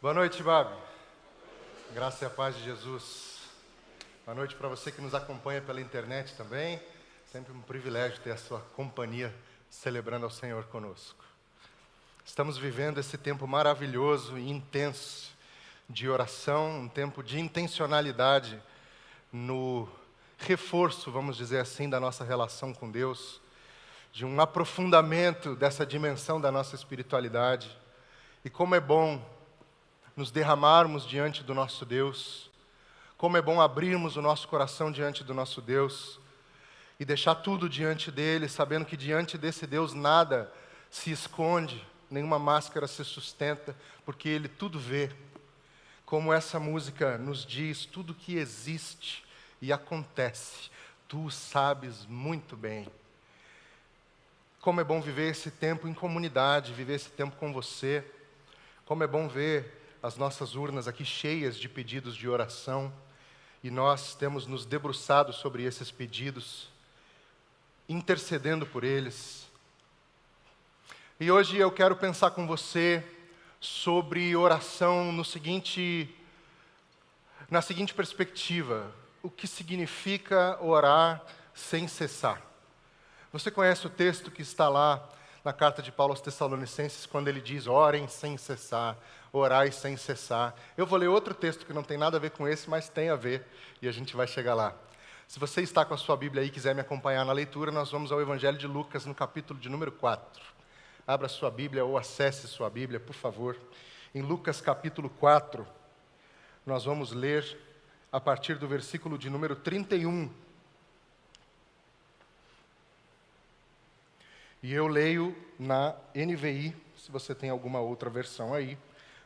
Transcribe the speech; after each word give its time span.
Boa 0.00 0.14
noite, 0.14 0.40
Babi. 0.44 0.76
Graça 1.92 2.24
e 2.24 2.26
a 2.28 2.30
paz 2.30 2.54
de 2.54 2.62
Jesus. 2.62 3.40
Boa 4.24 4.32
noite 4.32 4.54
para 4.54 4.68
você 4.68 4.92
que 4.92 5.00
nos 5.00 5.12
acompanha 5.12 5.60
pela 5.60 5.80
internet 5.80 6.36
também. 6.36 6.80
Sempre 7.32 7.52
um 7.52 7.60
privilégio 7.60 8.20
ter 8.20 8.30
a 8.30 8.36
sua 8.36 8.60
companhia 8.76 9.34
celebrando 9.68 10.24
ao 10.24 10.30
Senhor 10.30 10.62
conosco. 10.66 11.24
Estamos 12.24 12.56
vivendo 12.56 12.98
esse 12.98 13.18
tempo 13.18 13.44
maravilhoso 13.48 14.38
e 14.38 14.48
intenso 14.48 15.32
de 15.90 16.08
oração, 16.08 16.82
um 16.82 16.88
tempo 16.88 17.20
de 17.20 17.40
intencionalidade 17.40 18.62
no 19.32 19.88
reforço, 20.38 21.10
vamos 21.10 21.36
dizer 21.36 21.58
assim, 21.58 21.90
da 21.90 21.98
nossa 21.98 22.22
relação 22.22 22.72
com 22.72 22.88
Deus, 22.88 23.40
de 24.12 24.24
um 24.24 24.40
aprofundamento 24.40 25.56
dessa 25.56 25.84
dimensão 25.84 26.40
da 26.40 26.52
nossa 26.52 26.76
espiritualidade. 26.76 27.76
E 28.44 28.48
como 28.48 28.76
é 28.76 28.80
bom 28.80 29.36
nos 30.18 30.32
derramarmos 30.32 31.06
diante 31.06 31.44
do 31.44 31.54
nosso 31.54 31.86
Deus, 31.86 32.50
como 33.16 33.36
é 33.36 33.40
bom 33.40 33.60
abrirmos 33.60 34.16
o 34.16 34.20
nosso 34.20 34.48
coração 34.48 34.90
diante 34.90 35.22
do 35.22 35.32
nosso 35.32 35.62
Deus 35.62 36.18
e 36.98 37.04
deixar 37.04 37.36
tudo 37.36 37.68
diante 37.68 38.10
dele, 38.10 38.48
sabendo 38.48 38.84
que 38.84 38.96
diante 38.96 39.38
desse 39.38 39.64
Deus 39.64 39.94
nada 39.94 40.52
se 40.90 41.12
esconde, 41.12 41.86
nenhuma 42.10 42.36
máscara 42.36 42.88
se 42.88 43.04
sustenta, 43.04 43.76
porque 44.04 44.28
ele 44.28 44.48
tudo 44.48 44.76
vê. 44.80 45.08
Como 46.04 46.32
essa 46.32 46.58
música 46.58 47.16
nos 47.16 47.46
diz, 47.46 47.86
tudo 47.86 48.12
que 48.12 48.38
existe 48.38 49.24
e 49.62 49.72
acontece, 49.72 50.68
tu 51.06 51.30
sabes 51.30 52.04
muito 52.06 52.56
bem. 52.56 52.88
Como 54.60 54.80
é 54.80 54.84
bom 54.84 55.00
viver 55.00 55.30
esse 55.30 55.52
tempo 55.52 55.86
em 55.86 55.94
comunidade, 55.94 56.72
viver 56.72 56.94
esse 56.94 57.10
tempo 57.10 57.36
com 57.36 57.52
você. 57.52 58.04
Como 58.84 59.04
é 59.04 59.06
bom 59.06 59.28
ver 59.28 59.77
as 60.02 60.16
nossas 60.16 60.54
urnas 60.54 60.86
aqui 60.86 61.04
cheias 61.04 61.58
de 61.58 61.68
pedidos 61.68 62.16
de 62.16 62.28
oração 62.28 62.92
e 63.62 63.70
nós 63.70 64.14
temos 64.14 64.46
nos 64.46 64.64
debruçado 64.64 65.32
sobre 65.32 65.64
esses 65.64 65.90
pedidos, 65.90 66.68
intercedendo 67.88 68.64
por 68.64 68.84
eles. 68.84 69.48
E 71.18 71.30
hoje 71.30 71.56
eu 71.56 71.70
quero 71.72 71.96
pensar 71.96 72.30
com 72.30 72.46
você 72.46 73.04
sobre 73.60 74.36
oração 74.36 75.10
no 75.10 75.24
seguinte 75.24 76.14
na 77.50 77.60
seguinte 77.60 77.92
perspectiva: 77.92 78.92
o 79.20 79.28
que 79.28 79.48
significa 79.48 80.56
orar 80.62 81.24
sem 81.52 81.88
cessar. 81.88 82.40
Você 83.32 83.50
conhece 83.50 83.86
o 83.86 83.90
texto 83.90 84.30
que 84.30 84.42
está 84.42 84.68
lá 84.68 85.08
na 85.44 85.52
carta 85.52 85.82
de 85.82 85.90
Paulo 85.90 86.12
aos 86.12 86.20
Tessalonicenses, 86.20 87.04
quando 87.04 87.26
ele 87.26 87.40
diz: 87.40 87.66
orem 87.66 88.06
sem 88.06 88.36
cessar 88.36 88.96
orai 89.32 89.70
sem 89.70 89.96
cessar. 89.96 90.54
Eu 90.76 90.86
vou 90.86 90.98
ler 90.98 91.08
outro 91.08 91.34
texto 91.34 91.66
que 91.66 91.72
não 91.72 91.82
tem 91.82 91.98
nada 91.98 92.16
a 92.16 92.20
ver 92.20 92.30
com 92.30 92.46
esse, 92.46 92.68
mas 92.68 92.88
tem 92.88 93.10
a 93.10 93.16
ver, 93.16 93.46
e 93.82 93.88
a 93.88 93.92
gente 93.92 94.16
vai 94.16 94.26
chegar 94.26 94.54
lá. 94.54 94.74
Se 95.26 95.38
você 95.38 95.60
está 95.60 95.84
com 95.84 95.92
a 95.92 95.98
sua 95.98 96.16
Bíblia 96.16 96.42
aí 96.42 96.48
e 96.48 96.50
quiser 96.50 96.74
me 96.74 96.80
acompanhar 96.80 97.24
na 97.24 97.32
leitura, 97.32 97.70
nós 97.70 97.90
vamos 97.90 98.10
ao 98.10 98.20
Evangelho 98.20 98.56
de 98.56 98.66
Lucas, 98.66 99.04
no 99.04 99.14
capítulo 99.14 99.60
de 99.60 99.68
número 99.68 99.92
4. 99.92 100.42
Abra 101.06 101.28
sua 101.28 101.50
Bíblia 101.50 101.84
ou 101.84 101.98
acesse 101.98 102.48
sua 102.48 102.70
Bíblia, 102.70 102.98
por 102.98 103.14
favor. 103.14 103.56
Em 104.14 104.22
Lucas, 104.22 104.60
capítulo 104.60 105.10
4, 105.10 105.66
nós 106.64 106.84
vamos 106.84 107.12
ler 107.12 107.58
a 108.10 108.18
partir 108.18 108.56
do 108.56 108.66
versículo 108.66 109.18
de 109.18 109.28
número 109.28 109.54
31. 109.54 110.30
E 114.62 114.72
eu 114.72 114.86
leio 114.86 115.36
na 115.58 115.94
NVI, 116.14 116.74
se 116.96 117.12
você 117.12 117.34
tem 117.34 117.50
alguma 117.50 117.80
outra 117.80 118.08
versão 118.08 118.54
aí 118.54 118.78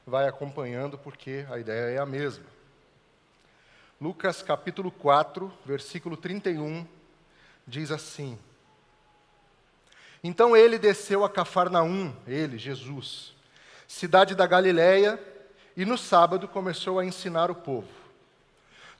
vai 0.07 0.29
acompanhando, 0.29 0.99
porque 0.99 1.47
a 1.51 1.59
ideia 1.59 1.97
é 1.97 1.99
a 1.99 2.07
mesma. 2.07 2.45
Lucas 4.01 4.43
capítulo 4.43 4.91
4, 4.91 5.53
versículo 5.65 6.17
31, 6.17 6.87
diz 7.67 7.91
assim: 7.91 8.39
Então 10.23 10.57
ele 10.57 10.79
desceu 10.79 11.25
a 11.25 11.31
Cafarnaum, 11.31 12.13
ele, 12.27 12.59
Jesus, 12.59 13.33
cidade 13.87 14.35
da 14.35 14.47
Galiléia, 14.47 15.21
e 15.77 15.85
no 15.85 15.97
sábado 15.97 16.49
começou 16.49 16.99
a 16.99 17.05
ensinar 17.05 17.51
o 17.51 17.55
povo. 17.55 17.89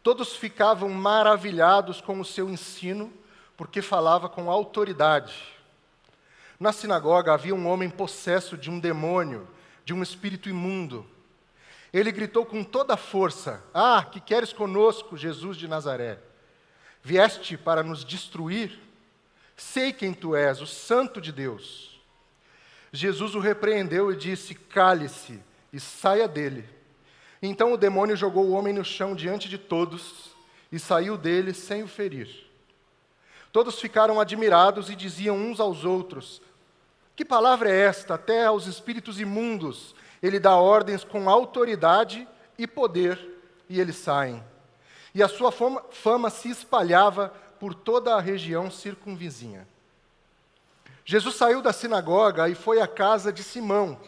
Todos 0.03 0.37
ficavam 0.37 0.89
maravilhados 0.89 2.01
com 2.01 2.19
o 2.21 2.25
seu 2.25 2.49
ensino, 2.49 3.13
porque 3.57 3.83
falava 3.83 4.29
com 4.29 4.51
autoridade. 4.51 5.35
Na 6.59 6.73
sinagoga 6.73 7.35
havia 7.35 7.55
um 7.55 7.67
homem 7.67 7.91
possesso 7.91 8.57
de 8.57 8.71
um 8.71 8.79
demônio 8.79 9.49
de 9.85 9.93
um 9.93 10.03
espírito 10.03 10.49
imundo. 10.49 11.07
Ele 11.93 12.11
gritou 12.11 12.47
com 12.47 12.65
toda 12.65 12.95
a 12.95 12.97
força: 12.97 13.63
Ah, 13.75 14.07
que 14.11 14.21
queres 14.21 14.53
conosco, 14.53 15.17
Jesus 15.17 15.57
de 15.57 15.69
Nazaré? 15.69 16.19
Vieste 17.03 17.57
para 17.57 17.83
nos 17.83 18.05
destruir? 18.05 18.79
Sei 19.57 19.93
quem 19.93 20.15
tu 20.15 20.35
és, 20.35 20.61
o 20.61 20.67
Santo 20.67 21.21
de 21.21 21.31
Deus. 21.33 22.01
Jesus 22.93 23.35
o 23.35 23.41
repreendeu 23.41 24.11
e 24.13 24.17
disse: 24.17 24.55
Cale-se 24.55 25.41
e 25.73 25.81
saia 25.81 26.27
dele. 26.27 26.69
Então 27.43 27.73
o 27.73 27.77
demônio 27.77 28.17
jogou 28.17 28.47
o 28.47 28.53
homem 28.53 28.73
no 28.73 28.85
chão 28.85 29.15
diante 29.15 29.49
de 29.49 29.59
todos 29.59 30.31
e 30.71 30.79
saiu 30.79 31.19
dele 31.19 31.53
sem 31.53 31.83
o 31.83 31.89
ferir. 31.89 32.29
Todos 33.51 33.79
ficaram 33.79 34.19
admirados 34.19 34.89
e 34.89 34.97
diziam 34.97 35.37
uns 35.37 35.61
aos 35.61 35.85
outros: 35.85 36.41
que 37.15 37.25
palavra 37.25 37.71
é 37.71 37.79
esta? 37.81 38.15
Até 38.15 38.47
aos 38.47 38.67
espíritos 38.67 39.21
imundos 39.21 39.95
ele 40.23 40.39
dá 40.39 40.57
ordens 40.57 41.03
com 41.03 41.29
autoridade 41.29 42.27
e 42.57 42.67
poder, 42.67 43.19
e 43.69 43.81
eles 43.81 43.97
saem. 43.97 44.43
E 45.15 45.23
a 45.23 45.29
sua 45.29 45.51
fama, 45.51 45.85
fama 45.91 46.31
se 46.31 46.49
espalhava 46.49 47.35
por 47.59 47.75
toda 47.75 48.15
a 48.15 48.21
região 48.21 48.71
circunvizinha. 48.71 49.67
Jesus 51.05 51.35
saiu 51.35 51.61
da 51.61 51.73
sinagoga 51.73 52.49
e 52.49 52.55
foi 52.55 52.81
à 52.81 52.87
casa 52.87 53.33
de 53.33 53.43
Simão. 53.43 54.01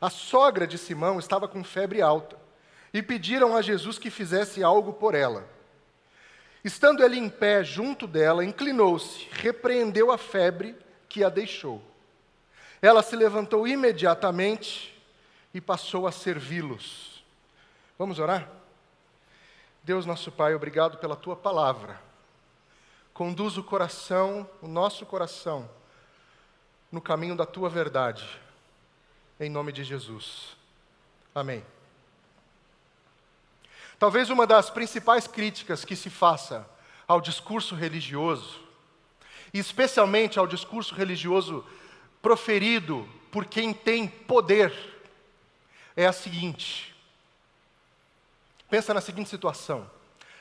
A 0.00 0.10
sogra 0.10 0.66
de 0.66 0.76
Simão 0.76 1.18
estava 1.18 1.46
com 1.46 1.62
febre 1.62 2.02
alta 2.02 2.36
e 2.92 3.00
pediram 3.00 3.56
a 3.56 3.62
Jesus 3.62 3.98
que 3.98 4.10
fizesse 4.10 4.64
algo 4.64 4.92
por 4.92 5.14
ela. 5.14 5.48
Estando 6.64 7.04
ele 7.04 7.16
em 7.16 7.28
pé 7.28 7.62
junto 7.62 8.06
dela, 8.06 8.44
inclinou-se, 8.44 9.28
repreendeu 9.30 10.10
a 10.10 10.18
febre 10.18 10.76
que 11.08 11.22
a 11.22 11.28
deixou. 11.28 11.89
Ela 12.82 13.02
se 13.02 13.14
levantou 13.14 13.68
imediatamente 13.68 14.96
e 15.52 15.60
passou 15.60 16.06
a 16.06 16.12
servi-los. 16.12 17.22
Vamos 17.98 18.18
orar? 18.18 18.48
Deus 19.82 20.06
nosso 20.06 20.30
Pai, 20.32 20.54
obrigado 20.54 20.98
pela 20.98 21.16
tua 21.16 21.36
palavra. 21.36 22.00
Conduz 23.12 23.58
o 23.58 23.62
coração, 23.62 24.48
o 24.62 24.68
nosso 24.68 25.04
coração, 25.04 25.68
no 26.90 27.00
caminho 27.00 27.36
da 27.36 27.44
tua 27.44 27.68
verdade. 27.68 28.26
Em 29.38 29.50
nome 29.50 29.72
de 29.72 29.84
Jesus. 29.84 30.56
Amém. 31.34 31.64
Talvez 33.98 34.30
uma 34.30 34.46
das 34.46 34.70
principais 34.70 35.26
críticas 35.26 35.84
que 35.84 35.94
se 35.94 36.08
faça 36.08 36.66
ao 37.06 37.20
discurso 37.20 37.74
religioso, 37.74 38.60
e 39.52 39.58
especialmente 39.58 40.38
ao 40.38 40.46
discurso 40.46 40.94
religioso 40.94 41.66
proferido 42.22 43.08
por 43.30 43.46
quem 43.46 43.72
tem 43.72 44.06
poder 44.06 44.72
é 45.96 46.06
a 46.06 46.12
seguinte: 46.12 46.94
pensa 48.68 48.94
na 48.94 49.00
seguinte 49.00 49.30
situação. 49.30 49.90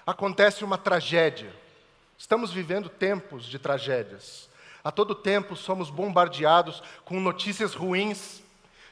Acontece 0.05 0.63
uma 0.63 0.77
tragédia. 0.77 1.53
Estamos 2.17 2.51
vivendo 2.51 2.89
tempos 2.89 3.45
de 3.45 3.59
tragédias. 3.59 4.49
A 4.83 4.91
todo 4.91 5.13
tempo 5.13 5.55
somos 5.55 5.89
bombardeados 5.89 6.81
com 7.05 7.19
notícias 7.19 7.73
ruins, 7.73 8.41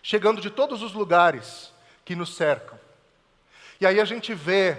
chegando 0.04 0.42
de 0.42 0.50
todos 0.50 0.81
os 0.81 0.94
lugares 0.94 1.72
que 2.06 2.16
nos 2.16 2.36
cercam. 2.36 2.78
E 3.80 3.86
aí 3.86 4.00
a 4.00 4.06
gente 4.06 4.34
vê 4.34 4.78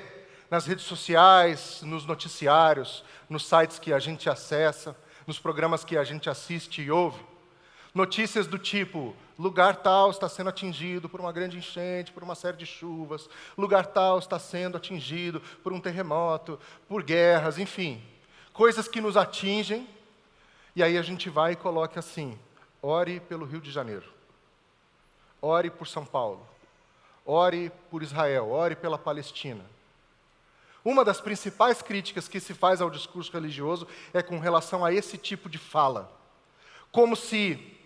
nas 0.51 0.67
redes 0.67 0.85
sociais, 0.85 1.83
nos 1.83 2.07
noticiários, 2.07 3.05
nos 3.29 3.47
sites 3.47 3.79
que 3.79 3.93
a 3.93 3.99
gente 3.99 4.31
acessa, 4.31 4.97
nos 5.27 5.39
programas 5.39 5.85
que 5.85 5.97
a 5.97 6.05
gente 6.05 6.31
assiste 6.31 6.83
e 6.83 6.91
ouve, 6.91 7.23
Notícias 7.95 8.47
do 8.47 8.59
tipo: 8.59 9.17
lugar 9.39 9.77
tal 9.77 10.11
está 10.11 10.29
sendo 10.29 10.49
atingido 10.49 11.09
por 11.09 11.21
uma 11.21 11.33
grande 11.33 11.57
enchente, 11.57 12.13
por 12.13 12.23
uma 12.23 12.35
série 12.35 12.57
de 12.57 12.67
chuvas, 12.67 13.29
lugar 13.57 13.87
tal 13.87 14.19
está 14.19 14.39
sendo 14.39 14.77
atingido 14.77 15.41
por 15.63 15.73
um 15.73 15.81
terremoto, 15.81 16.59
por 16.89 17.03
guerras, 17.03 17.59
enfim, 17.59 18.03
coisas 18.53 18.89
que 18.89 19.01
nos 19.01 19.17
atingem, 19.17 19.89
e 20.75 20.83
aí 20.83 20.99
a 20.99 21.03
gente 21.03 21.31
vai 21.31 21.53
e 21.53 21.57
coloca 21.57 22.01
assim: 22.01 22.39
ore 22.83 23.21
pelo 23.21 23.47
Rio 23.47 23.61
de 23.61 23.71
Janeiro, 23.71 24.07
ore 25.41 25.71
por 25.71 25.87
São 25.87 26.05
Paulo, 26.05 26.47
ore 27.25 27.71
por 27.91 28.03
Israel, 28.03 28.51
ore 28.51 28.77
pela 28.77 28.99
Palestina. 28.99 29.65
Uma 30.85 31.05
das 31.05 31.21
principais 31.21 31.83
críticas 31.83 32.29
que 32.29 32.41
se 32.41 32.55
faz 32.55 32.81
ao 32.81 32.89
discurso 32.89 33.33
religioso 33.33 33.87
é 34.15 34.23
com 34.23 34.39
relação 34.39 34.85
a 34.85 34.93
esse 34.93 35.19
tipo 35.19 35.49
de 35.49 35.59
fala. 35.59 36.11
Como 36.91 37.15
se 37.15 37.78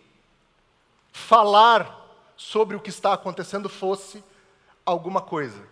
falar 1.12 2.00
sobre 2.36 2.74
o 2.74 2.80
que 2.80 2.90
está 2.90 3.12
acontecendo 3.12 3.68
fosse 3.68 4.24
alguma 4.84 5.20
coisa. 5.20 5.62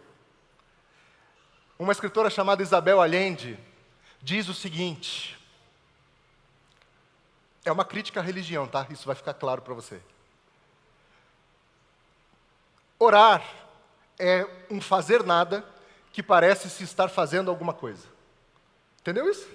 Uma 1.78 1.92
escritora 1.92 2.28
chamada 2.28 2.62
Isabel 2.62 3.00
Allende 3.00 3.58
diz 4.22 4.48
o 4.48 4.54
seguinte: 4.54 5.38
é 7.64 7.72
uma 7.72 7.84
crítica 7.84 8.20
à 8.20 8.22
religião, 8.22 8.66
tá? 8.66 8.86
Isso 8.90 9.06
vai 9.06 9.16
ficar 9.16 9.34
claro 9.34 9.62
para 9.62 9.74
você. 9.74 10.00
Orar 12.98 13.42
é 14.18 14.46
um 14.70 14.80
fazer 14.80 15.24
nada 15.24 15.64
que 16.12 16.22
parece 16.22 16.68
se 16.68 16.84
estar 16.84 17.08
fazendo 17.08 17.50
alguma 17.50 17.72
coisa. 17.72 18.06
Entendeu 19.00 19.30
isso? 19.30 19.48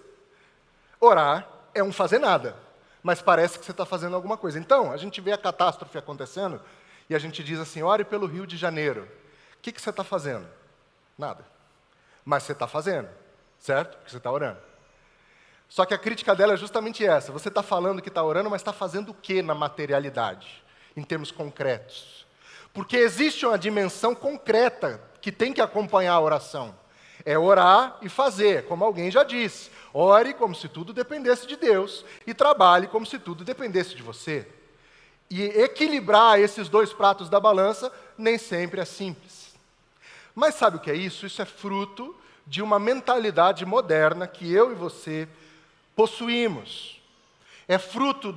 Orar 0.99 1.47
é 1.73 1.83
um 1.83 1.93
fazer 1.93 2.17
nada, 2.17 2.57
mas 3.06 3.22
parece 3.22 3.60
que 3.60 3.63
você 3.63 3.69
está 3.69 3.86
fazendo 3.86 4.16
alguma 4.16 4.36
coisa. 4.36 4.57
Então, 4.57 4.92
a 4.92 4.98
gente 4.98 5.22
vê 5.22 5.31
a 5.31 5.38
catástrofe 5.38 5.96
acontecendo 5.96 6.60
e 7.07 7.13
a 7.13 7.19
gente 7.19 7.44
diz 7.44 7.60
assim: 7.60 7.84
ore 7.84 8.04
pelo 8.04 8.25
Rio 8.25 8.48
de 8.48 8.57
Janeiro. 8.57 9.07
O 9.54 9.62
que, 9.62 9.72
que 9.72 9.80
você 9.80 9.92
está 9.92 10.04
fazendo? 10.04 10.48
Nada. 11.16 11.46
Mas 12.25 12.42
você 12.42 12.54
está 12.54 12.68
fazendo, 12.68 13.07
certo? 13.60 13.96
Porque 13.98 14.10
você 14.10 14.18
está 14.18 14.31
orando. 14.31 14.57
Só 15.69 15.86
que 15.86 15.94
a 15.94 16.00
crítica 16.00 16.34
dela 16.34 16.56
é 16.56 16.57
justamente 16.57 17.06
essa: 17.06 17.31
você 17.31 17.48
está 17.50 17.62
falando 17.62 18.02
que 18.02 18.10
está 18.10 18.24
orando, 18.24 18.50
mas 18.50 18.62
está 18.62 18.74
fazendo 18.74 19.10
o 19.10 19.13
que 19.13 19.44
na 19.44 19.54
materialidade, 19.54 20.63
em 20.98 21.04
termos 21.04 21.30
concretos? 21.30 22.25
Porque 22.74 22.98
existe 22.98 23.46
uma 23.46 23.60
dimensão 23.60 24.16
concreta 24.16 25.00
que 25.22 25.31
tem 25.31 25.54
que 25.54 25.62
acompanhar 25.62 26.13
a 26.13 26.19
oração. 26.22 26.75
É 27.25 27.38
orar 27.38 27.98
e 28.01 28.07
fazer, 28.07 28.66
como 28.68 28.86
alguém 28.86 29.10
já 29.10 29.24
disse. 29.24 29.72
Ore 29.94 30.33
como 30.33 30.54
se 30.54 30.68
tudo 30.68 30.94
dependesse 30.94 31.48
de 31.48 31.56
Deus 31.56 32.06
e 32.27 32.33
trabalhe 32.33 32.88
como 32.88 33.06
se 33.06 33.18
tudo 33.18 33.44
dependesse 33.44 33.95
de 33.95 34.04
você. 34.04 34.48
E 35.30 35.42
equilibrar 35.44 36.39
esses 36.39 36.69
dois 36.69 36.94
pratos 36.94 37.30
da 37.30 37.39
balança 37.39 37.92
nem 38.18 38.38
sempre 38.38 38.81
é 38.81 38.86
simples. 38.86 39.56
Mas 40.36 40.56
sabe 40.56 40.77
o 40.77 40.80
que 40.80 40.92
é 40.92 40.95
isso? 40.95 41.25
Isso 41.25 41.42
é 41.42 41.45
fruto 41.45 42.16
de 42.45 42.62
uma 42.62 42.77
mentalidade 42.77 43.66
moderna 43.66 44.28
que 44.28 44.51
eu 44.51 44.71
e 44.71 44.75
você 44.75 45.28
possuímos. 45.95 47.01
É 47.68 47.78
fruto 47.78 48.33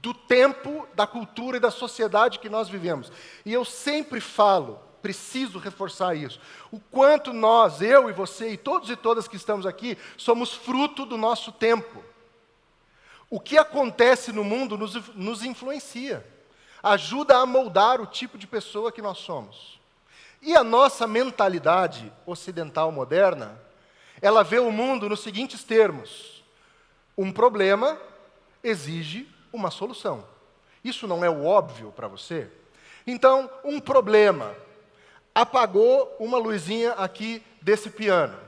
do 0.00 0.14
tempo, 0.14 0.88
da 0.94 1.06
cultura 1.06 1.58
e 1.58 1.60
da 1.60 1.70
sociedade 1.70 2.38
que 2.38 2.48
nós 2.48 2.68
vivemos. 2.68 3.12
E 3.44 3.52
eu 3.52 3.64
sempre 3.64 4.20
falo, 4.20 4.80
preciso 5.02 5.58
reforçar 5.58 6.14
isso, 6.14 6.40
o 6.70 6.78
quanto 6.78 7.32
nós, 7.32 7.80
eu 7.80 8.08
e 8.08 8.12
você 8.12 8.50
e 8.52 8.56
todos 8.56 8.90
e 8.90 8.96
todas 8.96 9.26
que 9.26 9.36
estamos 9.36 9.66
aqui, 9.66 9.96
somos 10.16 10.52
fruto 10.52 11.04
do 11.04 11.16
nosso 11.16 11.52
tempo. 11.52 12.02
O 13.28 13.38
que 13.38 13.56
acontece 13.56 14.32
no 14.32 14.42
mundo 14.42 14.76
nos, 14.76 14.94
nos 15.14 15.44
influencia, 15.44 16.26
ajuda 16.82 17.38
a 17.38 17.46
moldar 17.46 18.00
o 18.00 18.06
tipo 18.06 18.36
de 18.36 18.46
pessoa 18.46 18.90
que 18.90 19.02
nós 19.02 19.18
somos. 19.18 19.78
E 20.42 20.56
a 20.56 20.64
nossa 20.64 21.06
mentalidade 21.06 22.12
ocidental 22.26 22.90
moderna, 22.90 23.60
ela 24.22 24.42
vê 24.42 24.58
o 24.58 24.72
mundo 24.72 25.08
nos 25.08 25.20
seguintes 25.20 25.62
termos: 25.62 26.42
um 27.16 27.30
problema 27.30 27.98
exige 28.64 29.28
uma 29.52 29.70
solução. 29.70 30.24
Isso 30.82 31.06
não 31.06 31.24
é 31.24 31.28
o 31.28 31.44
óbvio 31.44 31.92
para 31.92 32.08
você? 32.08 32.50
Então, 33.06 33.50
um 33.64 33.78
problema 33.78 34.54
apagou 35.34 36.16
uma 36.18 36.38
luzinha 36.38 36.92
aqui 36.92 37.44
desse 37.62 37.90
piano. 37.90 38.38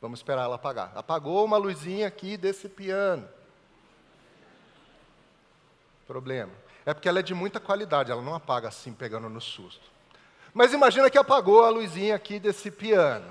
Vamos 0.00 0.18
esperar 0.18 0.44
ela 0.44 0.56
apagar. 0.56 0.92
Apagou 0.94 1.44
uma 1.44 1.56
luzinha 1.56 2.06
aqui 2.06 2.36
desse 2.36 2.68
piano. 2.68 3.26
Problema. 6.06 6.52
É 6.84 6.92
porque 6.92 7.08
ela 7.08 7.20
é 7.20 7.22
de 7.22 7.32
muita 7.32 7.58
qualidade, 7.58 8.12
ela 8.12 8.20
não 8.20 8.34
apaga 8.34 8.68
assim, 8.68 8.92
pegando 8.92 9.30
no 9.30 9.40
susto. 9.40 9.90
Mas 10.52 10.74
imagina 10.74 11.08
que 11.08 11.16
apagou 11.16 11.64
a 11.64 11.70
luzinha 11.70 12.14
aqui 12.14 12.38
desse 12.38 12.70
piano. 12.70 13.28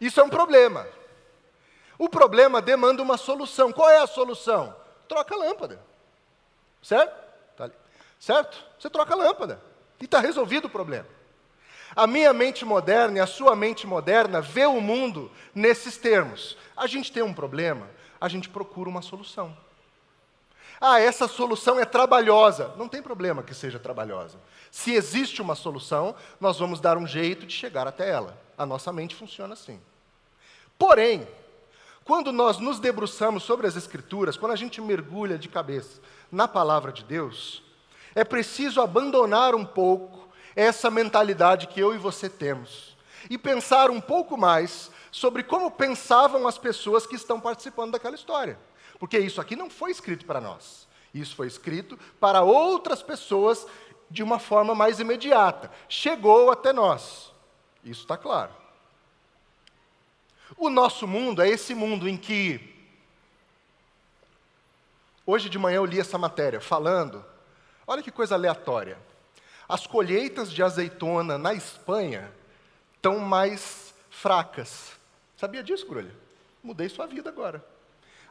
Isso 0.00 0.18
é 0.18 0.24
um 0.24 0.30
problema. 0.30 0.86
O 1.98 2.08
problema 2.08 2.60
demanda 2.62 3.02
uma 3.02 3.16
solução. 3.16 3.72
Qual 3.72 3.88
é 3.88 3.98
a 3.98 4.06
solução? 4.06 4.74
Troca 5.06 5.34
a 5.34 5.38
lâmpada. 5.38 5.80
Certo? 6.86 7.16
Tá 7.56 7.68
certo? 8.20 8.64
Você 8.78 8.88
troca 8.88 9.12
a 9.12 9.16
lâmpada. 9.16 9.60
E 10.00 10.04
está 10.04 10.20
resolvido 10.20 10.66
o 10.66 10.70
problema. 10.70 11.08
A 11.96 12.06
minha 12.06 12.32
mente 12.32 12.64
moderna 12.64 13.18
e 13.18 13.20
a 13.20 13.26
sua 13.26 13.56
mente 13.56 13.88
moderna 13.88 14.40
vê 14.40 14.66
o 14.66 14.80
mundo 14.80 15.28
nesses 15.52 15.96
termos. 15.96 16.56
A 16.76 16.86
gente 16.86 17.10
tem 17.10 17.24
um 17.24 17.34
problema, 17.34 17.90
a 18.20 18.28
gente 18.28 18.48
procura 18.48 18.88
uma 18.88 19.02
solução. 19.02 19.56
Ah, 20.80 21.00
essa 21.00 21.26
solução 21.26 21.80
é 21.80 21.84
trabalhosa. 21.84 22.72
Não 22.76 22.88
tem 22.88 23.02
problema 23.02 23.42
que 23.42 23.52
seja 23.54 23.80
trabalhosa. 23.80 24.38
Se 24.70 24.92
existe 24.92 25.42
uma 25.42 25.56
solução, 25.56 26.14
nós 26.38 26.56
vamos 26.56 26.78
dar 26.78 26.96
um 26.96 27.06
jeito 27.06 27.46
de 27.46 27.52
chegar 27.52 27.88
até 27.88 28.08
ela. 28.08 28.40
A 28.56 28.64
nossa 28.64 28.92
mente 28.92 29.16
funciona 29.16 29.54
assim. 29.54 29.80
Porém, 30.78 31.26
quando 32.04 32.30
nós 32.30 32.58
nos 32.58 32.78
debruçamos 32.78 33.42
sobre 33.42 33.66
as 33.66 33.74
Escrituras, 33.74 34.36
quando 34.36 34.52
a 34.52 34.56
gente 34.56 34.80
mergulha 34.80 35.36
de 35.36 35.48
cabeça 35.48 36.00
na 36.30 36.48
palavra 36.48 36.92
de 36.92 37.04
Deus, 37.04 37.62
é 38.14 38.24
preciso 38.24 38.80
abandonar 38.80 39.54
um 39.54 39.64
pouco 39.64 40.28
essa 40.54 40.90
mentalidade 40.90 41.66
que 41.66 41.80
eu 41.80 41.94
e 41.94 41.98
você 41.98 42.28
temos 42.28 42.96
e 43.28 43.36
pensar 43.36 43.90
um 43.90 44.00
pouco 44.00 44.36
mais 44.36 44.90
sobre 45.10 45.42
como 45.42 45.70
pensavam 45.70 46.46
as 46.46 46.58
pessoas 46.58 47.06
que 47.06 47.16
estão 47.16 47.40
participando 47.40 47.92
daquela 47.92 48.14
história. 48.14 48.58
Porque 48.98 49.18
isso 49.18 49.40
aqui 49.40 49.56
não 49.56 49.68
foi 49.68 49.90
escrito 49.90 50.24
para 50.24 50.40
nós. 50.40 50.86
Isso 51.12 51.34
foi 51.34 51.46
escrito 51.46 51.98
para 52.20 52.42
outras 52.42 53.02
pessoas 53.02 53.66
de 54.10 54.22
uma 54.22 54.38
forma 54.38 54.74
mais 54.74 55.00
imediata. 55.00 55.70
Chegou 55.88 56.50
até 56.50 56.72
nós. 56.72 57.32
Isso 57.84 58.02
está 58.02 58.16
claro. 58.16 58.52
O 60.56 60.70
nosso 60.70 61.06
mundo 61.06 61.42
é 61.42 61.48
esse 61.48 61.74
mundo 61.74 62.08
em 62.08 62.16
que. 62.16 62.75
Hoje 65.28 65.48
de 65.48 65.58
manhã 65.58 65.78
eu 65.78 65.84
li 65.84 65.98
essa 65.98 66.16
matéria 66.16 66.60
falando. 66.60 67.24
Olha 67.84 68.00
que 68.00 68.12
coisa 68.12 68.36
aleatória. 68.36 68.96
As 69.68 69.84
colheitas 69.84 70.52
de 70.52 70.62
azeitona 70.62 71.36
na 71.36 71.52
Espanha 71.52 72.32
estão 72.94 73.18
mais 73.18 73.92
fracas. 74.08 74.92
Sabia 75.36 75.64
disso, 75.64 75.84
Grulha? 75.88 76.14
Mudei 76.62 76.88
sua 76.88 77.08
vida 77.08 77.28
agora. 77.28 77.64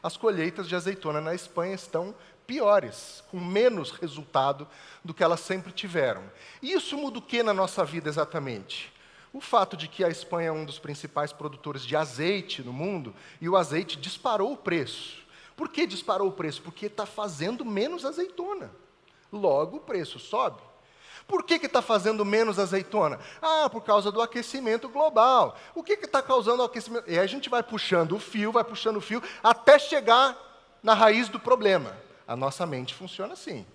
As 0.02 0.16
colheitas 0.16 0.66
de 0.66 0.74
azeitona 0.74 1.20
na 1.20 1.34
Espanha 1.34 1.74
estão 1.74 2.14
piores, 2.46 3.22
com 3.30 3.38
menos 3.38 3.90
resultado 3.90 4.66
do 5.04 5.12
que 5.12 5.22
elas 5.22 5.40
sempre 5.40 5.72
tiveram. 5.72 6.22
E 6.62 6.72
isso 6.72 6.96
muda 6.96 7.18
o 7.18 7.22
que 7.22 7.42
na 7.42 7.52
nossa 7.52 7.84
vida 7.84 8.08
exatamente? 8.08 8.90
O 9.34 9.40
fato 9.42 9.76
de 9.76 9.86
que 9.86 10.02
a 10.02 10.08
Espanha 10.08 10.48
é 10.48 10.52
um 10.52 10.64
dos 10.64 10.78
principais 10.78 11.30
produtores 11.30 11.84
de 11.84 11.94
azeite 11.94 12.62
no 12.62 12.72
mundo 12.72 13.14
e 13.38 13.50
o 13.50 13.56
azeite 13.56 13.98
disparou 13.98 14.50
o 14.50 14.56
preço. 14.56 15.25
Por 15.56 15.70
que 15.70 15.86
disparou 15.86 16.28
o 16.28 16.32
preço? 16.32 16.60
Porque 16.62 16.86
está 16.86 17.06
fazendo 17.06 17.64
menos 17.64 18.04
azeitona. 18.04 18.70
Logo, 19.32 19.78
o 19.78 19.80
preço 19.80 20.18
sobe. 20.18 20.60
Por 21.26 21.42
que 21.42 21.54
está 21.54 21.82
fazendo 21.82 22.24
menos 22.24 22.58
azeitona? 22.58 23.18
Ah, 23.42 23.68
por 23.68 23.82
causa 23.82 24.12
do 24.12 24.22
aquecimento 24.22 24.88
global. 24.88 25.56
O 25.74 25.82
que 25.82 25.94
está 25.94 26.22
causando 26.22 26.62
o 26.62 26.66
aquecimento? 26.66 27.10
E 27.10 27.18
aí 27.18 27.24
a 27.24 27.26
gente 27.26 27.48
vai 27.48 27.62
puxando 27.62 28.12
o 28.12 28.20
fio, 28.20 28.52
vai 28.52 28.62
puxando 28.62 28.98
o 28.98 29.00
fio, 29.00 29.22
até 29.42 29.78
chegar 29.78 30.36
na 30.82 30.94
raiz 30.94 31.28
do 31.28 31.40
problema. 31.40 31.96
A 32.28 32.36
nossa 32.36 32.64
mente 32.66 32.94
funciona 32.94 33.32
assim. 33.32 33.66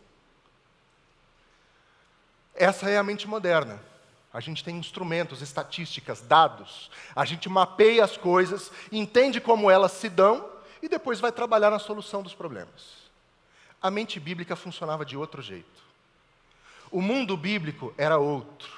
Essa 2.53 2.89
é 2.89 2.97
a 2.97 3.03
mente 3.03 3.27
moderna. 3.27 3.81
A 4.33 4.39
gente 4.39 4.63
tem 4.63 4.77
instrumentos, 4.77 5.41
estatísticas, 5.41 6.21
dados. 6.21 6.89
A 7.13 7.25
gente 7.25 7.49
mapeia 7.49 8.03
as 8.05 8.15
coisas, 8.15 8.71
entende 8.91 9.41
como 9.41 9.69
elas 9.69 9.91
se 9.91 10.07
dão 10.07 10.50
e 10.81 10.89
depois 10.89 11.19
vai 11.19 11.31
trabalhar 11.31 11.69
na 11.69 11.79
solução 11.79 12.23
dos 12.23 12.33
problemas. 12.33 13.01
A 13.81 13.89
mente 13.89 14.19
bíblica 14.19 14.55
funcionava 14.55 15.05
de 15.05 15.17
outro 15.17 15.41
jeito. 15.41 15.81
O 16.91 17.01
mundo 17.01 17.37
bíblico 17.37 17.93
era 17.97 18.17
outro. 18.17 18.69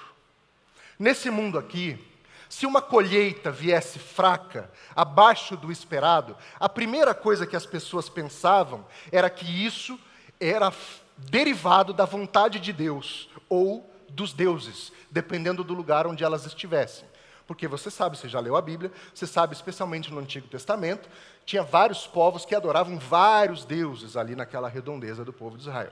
Nesse 1.00 1.30
mundo 1.30 1.58
aqui, 1.58 2.00
se 2.48 2.66
uma 2.68 2.82
colheita 2.82 3.52
viesse 3.52 3.98
fraca, 3.98 4.72
abaixo 4.96 5.58
do 5.58 5.72
esperado, 5.72 6.38
a 6.60 6.70
primeira 6.70 7.14
coisa 7.14 7.48
que 7.48 7.56
as 7.56 7.66
pessoas 7.66 8.08
pensavam 8.08 8.86
era 9.12 9.30
que 9.30 9.66
isso 9.66 10.00
era 10.40 10.72
derivado 11.18 11.94
da 11.94 12.06
vontade 12.06 12.60
de 12.60 12.72
Deus 12.72 13.28
ou 13.50 13.90
dos 14.08 14.34
deuses, 14.34 14.92
dependendo 15.10 15.64
do 15.64 15.74
lugar 15.74 16.06
onde 16.06 16.24
elas 16.24 16.46
estivessem. 16.46 17.08
Porque 17.46 17.68
você 17.68 17.92
sabe, 17.92 18.18
você 18.18 18.30
já 18.30 18.40
leu 18.40 18.56
a 18.56 18.62
Bíblia, 18.62 18.92
você 19.14 19.28
sabe, 19.28 19.54
especialmente 19.54 20.12
no 20.12 20.20
Antigo 20.20 20.48
Testamento, 20.48 21.10
tinha 21.46 21.64
vários 21.64 22.08
povos 22.08 22.46
que 22.46 22.56
adoravam 22.56 22.98
vários 22.98 23.66
deuses 23.66 24.16
ali 24.16 24.36
naquela 24.36 24.70
redondeza 24.70 25.26
do 25.26 25.34
povo 25.34 25.58
de 25.58 25.64
Israel. 25.64 25.92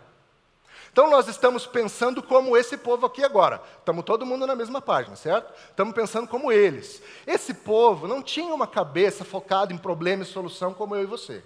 Então 0.92 1.10
nós 1.10 1.28
estamos 1.28 1.66
pensando 1.66 2.22
como 2.22 2.58
esse 2.58 2.78
povo 2.78 3.06
aqui 3.06 3.24
agora. 3.24 3.62
Estamos 3.80 4.04
todo 4.04 4.26
mundo 4.26 4.46
na 4.46 4.56
mesma 4.56 4.82
página, 4.82 5.16
certo? 5.16 5.54
Estamos 5.70 5.94
pensando 5.94 6.28
como 6.28 6.52
eles. 6.52 7.02
Esse 7.26 7.54
povo 7.54 8.08
não 8.08 8.22
tinha 8.22 8.54
uma 8.54 8.68
cabeça 8.68 9.24
focada 9.24 9.74
em 9.74 9.78
problema 9.78 10.24
e 10.24 10.26
solução 10.26 10.74
como 10.74 10.96
eu 10.96 11.04
e 11.04 11.06
você. 11.06 11.44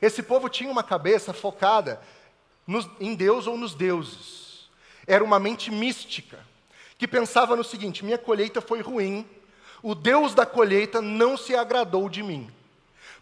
Esse 0.00 0.22
povo 0.22 0.48
tinha 0.48 0.70
uma 0.70 0.82
cabeça 0.82 1.32
focada 1.32 2.00
nos, 2.66 2.88
em 3.00 3.14
Deus 3.14 3.46
ou 3.46 3.56
nos 3.56 3.74
deuses. 3.74 4.70
Era 5.06 5.24
uma 5.24 5.40
mente 5.40 5.70
mística, 5.70 6.38
que 7.00 7.08
pensava 7.08 7.56
no 7.56 7.64
seguinte: 7.64 8.04
minha 8.04 8.18
colheita 8.18 8.60
foi 8.60 8.82
ruim, 8.82 9.26
o 9.82 9.94
Deus 9.94 10.34
da 10.34 10.44
colheita 10.44 11.00
não 11.00 11.34
se 11.34 11.56
agradou 11.56 12.10
de 12.10 12.22
mim. 12.22 12.52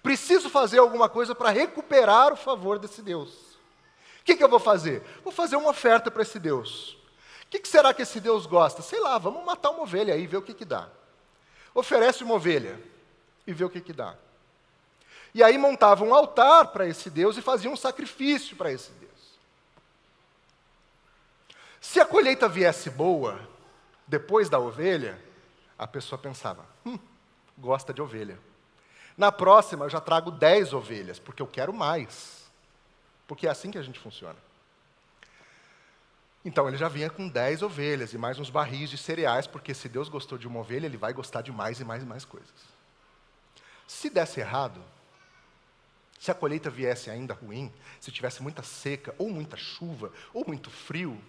Preciso 0.03 0.51
fazer 0.51 0.81
alguma 0.81 1.09
coisa 1.09 1.33
para 1.33 1.51
recuperar 1.51 2.33
o 2.33 2.37
favor 2.37 2.81
desse 2.81 3.01
Deus. 3.01 3.31
O 4.21 4.25
que, 4.25 4.35
que, 4.35 4.43
eu 4.43 4.49
vou 4.49 4.59
fazer? 4.59 5.01
Vou 5.23 5.33
fazer 5.33 5.55
uma 5.55 5.71
oferta 5.71 6.11
para 6.11 6.23
esse 6.23 6.41
Deus. 6.41 6.99
O 7.45 7.51
que, 7.51 7.61
que, 7.61 7.69
será 7.69 7.95
que 7.95 8.03
esse 8.03 8.19
Deus 8.19 8.47
gosta? 8.47 8.83
Sei 8.83 8.99
lá, 8.99 9.17
vamos 9.17 9.45
matar 9.45 9.71
uma 9.71 9.85
ovelha 9.85 10.13
aí 10.13 10.25
e 10.25 10.27
ver 10.27 10.39
o 10.39 10.43
que, 10.43 10.55
que 10.55 10.65
dá. 10.65 10.89
Oferece 11.73 12.25
uma 12.25 12.35
ovelha 12.35 12.83
e 13.47 13.53
vê 13.53 13.65
o 13.65 13.71
que, 13.71 13.81
que 13.81 13.93
dá. 13.93 14.17
E 15.33 15.41
aí 15.41 15.57
montava 15.57 16.03
um 16.03 16.13
altar 16.13 16.67
para 16.73 16.87
esse 16.89 17.09
Deus 17.09 17.37
e 17.37 17.43
fazia 17.43 17.71
um 17.71 17.77
sacrifício 17.77 18.57
para 18.57 18.73
esse 18.73 18.91
Deus. 18.91 19.13
Se 21.81 22.01
a 22.01 22.05
colheita 22.05 22.49
viesse 22.49 22.91
boa, 22.91 23.39
depois 24.09 24.49
da 24.49 24.59
ovelha, 24.59 25.23
a 25.79 25.87
pessoa 25.87 26.19
pensava: 26.19 26.67
hum, 26.85 26.99
gosta 27.57 27.93
de 27.93 28.01
ovelha. 28.01 28.39
Na 29.17 29.31
próxima 29.31 29.85
eu 29.85 29.91
já 29.91 30.01
trago 30.01 30.31
dez 30.31 30.73
ovelhas, 30.73 31.19
porque 31.19 31.43
eu 31.43 31.47
quero 31.47 31.73
mais. 31.73 32.51
Porque 33.27 33.47
é 33.47 33.51
assim 33.51 33.71
que 33.71 33.79
a 33.79 33.83
gente 33.83 33.99
funciona. 33.99 34.39
Então 36.45 36.67
ele 36.67 36.79
já 36.79 36.89
vinha 36.89 37.11
com 37.11 37.29
dez 37.29 37.63
ovelhas 37.63 38.15
e 38.15 38.19
mais 38.19 38.39
uns 38.39 38.49
barris 38.49 38.89
de 38.89 38.97
cereais, 38.97 39.47
porque 39.47 39.75
se 39.75 39.89
Deus 39.89 40.09
gostou 40.09 40.39
de 40.39 40.49
uma 40.49 40.61
ovelha, 40.61 40.87
ele 40.87 40.97
vai 40.97 41.13
gostar 41.13 41.43
de 41.43 41.53
mais 41.53 41.79
e 41.79 41.85
mais 41.85 42.03
e 42.03 42.07
mais 42.07 42.25
coisas. 42.25 42.49
Se 43.87 44.09
desse 44.09 44.41
errado, 44.41 44.81
se 46.19 46.31
a 46.31 46.35
colheita 46.35 46.71
viesse 46.71 47.11
ainda 47.11 47.35
ruim, 47.35 47.73
se 48.01 48.11
tivesse 48.11 48.43
muita 48.43 48.63
seca, 48.63 49.15
ou 49.19 49.29
muita 49.29 49.57
chuva, 49.57 50.13
ou 50.33 50.45
muito 50.47 50.71
frio, 50.71 51.21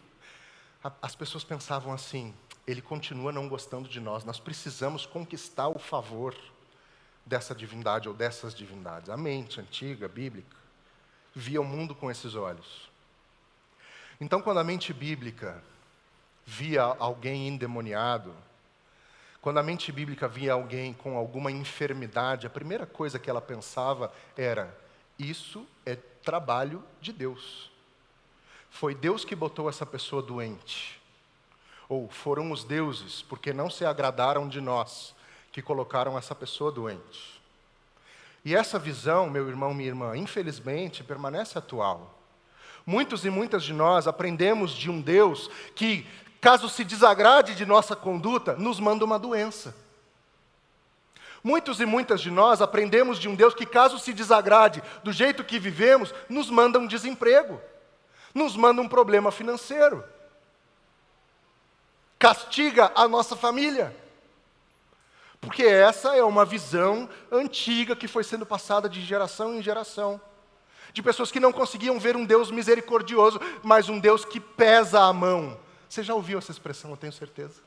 as 1.01 1.15
pessoas 1.15 1.43
pensavam 1.43 1.91
assim: 1.91 2.33
ele 2.67 2.81
continua 2.81 3.31
não 3.31 3.47
gostando 3.47 3.89
de 3.89 3.99
nós, 3.99 4.23
nós 4.23 4.39
precisamos 4.39 5.05
conquistar 5.05 5.67
o 5.67 5.79
favor 5.79 6.35
dessa 7.25 7.53
divindade 7.53 8.07
ou 8.07 8.13
dessas 8.13 8.53
divindades. 8.55 9.09
A 9.09 9.17
mente 9.17 9.59
antiga, 9.59 10.07
bíblica, 10.07 10.57
via 11.33 11.61
o 11.61 11.65
mundo 11.65 11.93
com 11.93 12.09
esses 12.09 12.35
olhos. 12.35 12.89
Então, 14.19 14.41
quando 14.41 14.59
a 14.59 14.63
mente 14.63 14.93
bíblica 14.93 15.63
via 16.45 16.83
alguém 16.83 17.47
endemoniado, 17.47 18.35
quando 19.41 19.59
a 19.59 19.63
mente 19.63 19.91
bíblica 19.91 20.27
via 20.27 20.53
alguém 20.53 20.93
com 20.93 21.17
alguma 21.17 21.51
enfermidade, 21.51 22.45
a 22.45 22.49
primeira 22.49 22.85
coisa 22.85 23.17
que 23.17 23.29
ela 23.29 23.41
pensava 23.41 24.11
era: 24.35 24.77
isso 25.17 25.65
é 25.85 25.95
trabalho 25.95 26.83
de 26.99 27.13
Deus. 27.13 27.71
Foi 28.69 28.93
Deus 28.93 29.23
que 29.23 29.35
botou 29.35 29.69
essa 29.69 29.85
pessoa 29.85 30.21
doente. 30.21 30.98
Ou 31.89 32.07
foram 32.07 32.51
os 32.51 32.63
deuses, 32.63 33.23
porque 33.23 33.51
não 33.51 33.69
se 33.69 33.83
agradaram 33.83 34.47
de 34.47 34.61
nós, 34.61 35.13
que 35.51 35.61
colocaram 35.61 36.17
essa 36.17 36.33
pessoa 36.33 36.71
doente. 36.71 37.41
E 38.45 38.55
essa 38.55 38.79
visão, 38.79 39.29
meu 39.29 39.49
irmão, 39.49 39.73
minha 39.73 39.89
irmã, 39.89 40.15
infelizmente 40.15 41.03
permanece 41.03 41.57
atual. 41.57 42.17
Muitos 42.85 43.25
e 43.25 43.29
muitas 43.29 43.63
de 43.63 43.73
nós 43.73 44.07
aprendemos 44.07 44.71
de 44.71 44.89
um 44.89 45.01
Deus 45.01 45.49
que 45.75 46.07
caso 46.39 46.69
se 46.69 46.83
desagrade 46.83 47.53
de 47.55 47.65
nossa 47.65 47.95
conduta, 47.95 48.55
nos 48.55 48.79
manda 48.79 49.03
uma 49.03 49.19
doença. 49.19 49.75
Muitos 51.43 51.79
e 51.79 51.85
muitas 51.85 52.21
de 52.21 52.29
nós 52.29 52.61
aprendemos 52.61 53.17
de 53.17 53.27
um 53.27 53.35
Deus 53.35 53.53
que, 53.53 53.65
caso 53.65 53.97
se 53.97 54.13
desagrade 54.13 54.83
do 55.03 55.11
jeito 55.11 55.43
que 55.43 55.59
vivemos, 55.59 56.13
nos 56.27 56.49
manda 56.49 56.79
um 56.79 56.87
desemprego, 56.87 57.61
nos 58.33 58.55
manda 58.57 58.81
um 58.81 58.89
problema 58.89 59.31
financeiro, 59.31 60.03
castiga 62.19 62.91
a 62.93 63.07
nossa 63.07 63.35
família. 63.35 63.95
Porque 65.39 65.63
essa 65.63 66.15
é 66.15 66.23
uma 66.23 66.43
visão 66.43 67.09
antiga 67.31 67.95
que 67.95 68.07
foi 68.07 68.25
sendo 68.25 68.45
passada 68.45 68.89
de 68.89 69.01
geração 69.01 69.55
em 69.55 69.61
geração. 69.61 70.19
De 70.91 71.01
pessoas 71.01 71.31
que 71.31 71.39
não 71.39 71.53
conseguiam 71.53 71.97
ver 71.97 72.17
um 72.17 72.25
Deus 72.25 72.51
misericordioso, 72.51 73.39
mas 73.63 73.87
um 73.87 73.97
Deus 73.97 74.25
que 74.25 74.39
pesa 74.39 75.01
a 75.01 75.13
mão, 75.13 75.57
você 75.87 76.03
já 76.03 76.13
ouviu 76.13 76.37
essa 76.37 76.51
expressão, 76.51 76.91
eu 76.91 76.97
tenho 76.97 77.13
certeza. 77.13 77.61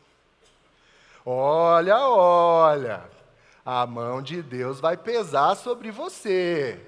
Olha, 1.24 1.98
olha, 1.98 3.04
a 3.64 3.86
mão 3.86 4.20
de 4.20 4.42
Deus 4.42 4.80
vai 4.80 4.96
pesar 4.96 5.54
sobre 5.54 5.90
você. 5.90 6.78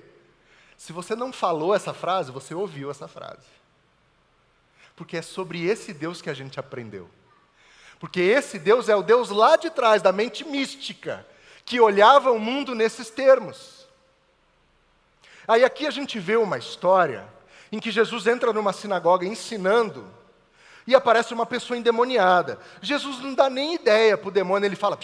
Se 0.77 0.93
você 0.93 1.15
não 1.15 1.33
falou 1.33 1.75
essa 1.75 1.95
frase, 1.95 2.31
você 2.31 2.55
ouviu 2.55 2.91
essa 2.91 3.09
frase. 3.09 3.47
Porque 4.97 5.17
é 5.17 5.23
sobre 5.23 5.65
esse 5.65 5.95
Deus 5.95 6.21
que 6.21 6.29
a 6.29 6.35
gente 6.35 6.61
aprendeu. 6.61 7.09
Porque 7.99 8.21
esse 8.21 8.59
Deus 8.59 8.89
é 8.89 8.97
o 8.97 9.03
Deus 9.03 9.31
lá 9.31 9.57
de 9.57 9.71
trás, 9.71 10.03
da 10.03 10.13
mente 10.13 10.45
mística, 10.45 11.27
que 11.65 11.81
olhava 11.81 12.31
o 12.31 12.39
mundo 12.39 12.75
nesses 12.75 13.11
termos. 13.11 13.87
Aí 15.47 15.65
aqui 15.65 15.87
a 15.87 15.91
gente 15.91 16.19
vê 16.19 16.37
uma 16.37 16.59
história 16.59 17.27
em 17.71 17.79
que 17.79 17.91
Jesus 17.91 18.27
entra 18.27 18.53
numa 18.53 18.73
sinagoga 18.73 19.27
ensinando 19.27 20.07
e 20.87 20.95
aparece 20.95 21.33
uma 21.33 21.47
pessoa 21.47 21.77
endemoniada. 21.77 22.59
Jesus 22.81 23.19
não 23.21 23.35
dá 23.35 23.49
nem 23.49 23.75
ideia 23.75 24.17
para 24.17 24.29
o 24.29 24.33
demônio, 24.33 24.67
ele 24.67 24.77
fala: 24.77 24.99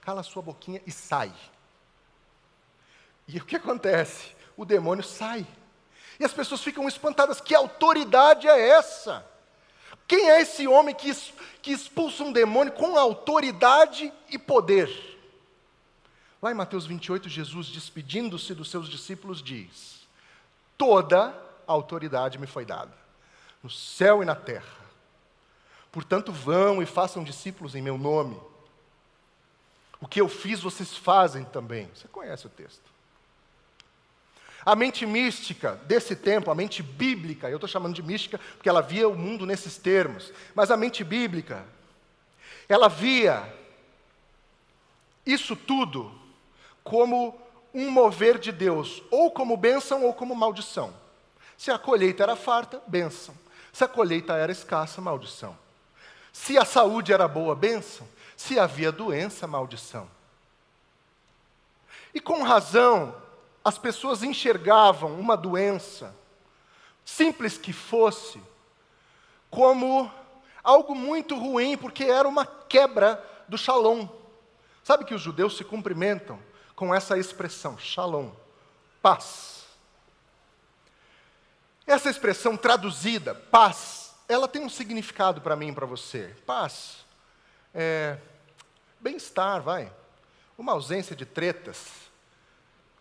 cala 0.00 0.22
sua 0.22 0.42
boquinha 0.42 0.80
e 0.86 0.90
sai. 0.90 1.32
E 3.26 3.38
o 3.38 3.44
que 3.44 3.56
acontece? 3.56 4.34
O 4.56 4.64
demônio 4.64 5.04
sai. 5.04 5.46
E 6.18 6.24
as 6.24 6.32
pessoas 6.32 6.60
ficam 6.62 6.86
espantadas: 6.88 7.40
que 7.40 7.54
autoridade 7.54 8.48
é 8.48 8.68
essa? 8.70 9.24
Quem 10.10 10.28
é 10.28 10.40
esse 10.40 10.66
homem 10.66 10.92
que, 10.92 11.14
que 11.62 11.70
expulsa 11.70 12.24
um 12.24 12.32
demônio 12.32 12.72
com 12.72 12.98
autoridade 12.98 14.12
e 14.28 14.36
poder? 14.36 14.90
Lá 16.42 16.50
em 16.50 16.54
Mateus 16.54 16.84
28, 16.84 17.28
Jesus, 17.28 17.68
despedindo-se 17.68 18.52
dos 18.52 18.68
seus 18.72 18.88
discípulos, 18.88 19.40
diz: 19.40 20.00
Toda 20.76 21.28
a 21.64 21.72
autoridade 21.72 22.38
me 22.38 22.48
foi 22.48 22.64
dada, 22.64 22.92
no 23.62 23.70
céu 23.70 24.20
e 24.20 24.26
na 24.26 24.34
terra. 24.34 24.80
Portanto, 25.92 26.32
vão 26.32 26.82
e 26.82 26.86
façam 26.86 27.22
discípulos 27.22 27.76
em 27.76 27.80
meu 27.80 27.96
nome. 27.96 28.36
O 30.00 30.08
que 30.08 30.20
eu 30.20 30.28
fiz, 30.28 30.58
vocês 30.58 30.96
fazem 30.96 31.44
também. 31.44 31.88
Você 31.94 32.08
conhece 32.08 32.48
o 32.48 32.50
texto. 32.50 32.89
A 34.64 34.76
mente 34.76 35.06
mística 35.06 35.80
desse 35.86 36.14
tempo, 36.14 36.50
a 36.50 36.54
mente 36.54 36.82
bíblica, 36.82 37.48
eu 37.48 37.56
estou 37.56 37.68
chamando 37.68 37.94
de 37.94 38.02
mística 38.02 38.38
porque 38.56 38.68
ela 38.68 38.82
via 38.82 39.08
o 39.08 39.16
mundo 39.16 39.46
nesses 39.46 39.78
termos, 39.78 40.32
mas 40.54 40.70
a 40.70 40.76
mente 40.76 41.02
bíblica, 41.02 41.64
ela 42.68 42.88
via 42.88 43.52
isso 45.24 45.56
tudo 45.56 46.12
como 46.84 47.40
um 47.72 47.90
mover 47.90 48.38
de 48.38 48.50
Deus, 48.50 49.02
ou 49.10 49.30
como 49.30 49.56
bênção 49.56 50.04
ou 50.04 50.12
como 50.12 50.34
maldição. 50.34 50.92
Se 51.56 51.70
a 51.70 51.78
colheita 51.78 52.22
era 52.22 52.36
farta, 52.36 52.82
bênção. 52.86 53.34
Se 53.72 53.84
a 53.84 53.88
colheita 53.88 54.34
era 54.34 54.50
escassa, 54.50 55.00
maldição. 55.00 55.56
Se 56.32 56.58
a 56.58 56.64
saúde 56.64 57.12
era 57.12 57.28
boa, 57.28 57.54
bênção. 57.54 58.06
Se 58.36 58.58
havia 58.58 58.90
doença, 58.90 59.46
maldição. 59.46 60.10
E 62.14 62.20
com 62.20 62.42
razão, 62.42 63.14
as 63.64 63.78
pessoas 63.78 64.22
enxergavam 64.22 65.18
uma 65.18 65.36
doença, 65.36 66.14
simples 67.04 67.58
que 67.58 67.72
fosse, 67.72 68.42
como 69.50 70.10
algo 70.62 70.94
muito 70.94 71.36
ruim, 71.36 71.76
porque 71.76 72.04
era 72.04 72.28
uma 72.28 72.46
quebra 72.46 73.22
do 73.48 73.58
shalom. 73.58 74.08
Sabe 74.82 75.04
que 75.04 75.14
os 75.14 75.20
judeus 75.20 75.56
se 75.56 75.64
cumprimentam 75.64 76.38
com 76.74 76.94
essa 76.94 77.18
expressão, 77.18 77.78
shalom, 77.78 78.30
paz. 79.02 79.64
Essa 81.86 82.08
expressão 82.08 82.56
traduzida, 82.56 83.34
paz, 83.34 84.14
ela 84.28 84.46
tem 84.46 84.62
um 84.62 84.68
significado 84.68 85.40
para 85.40 85.56
mim 85.56 85.68
e 85.68 85.74
para 85.74 85.86
você. 85.86 86.34
Paz, 86.46 87.04
é, 87.74 88.16
bem-estar, 89.00 89.60
vai. 89.60 89.92
Uma 90.56 90.72
ausência 90.72 91.16
de 91.16 91.26
tretas. 91.26 92.09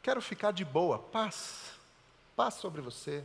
Quero 0.02 0.22
ficar 0.22 0.52
de 0.52 0.64
boa, 0.64 1.00
paz. 1.00 1.72
Paz 2.36 2.54
sobre 2.56 2.82
você. 2.82 3.24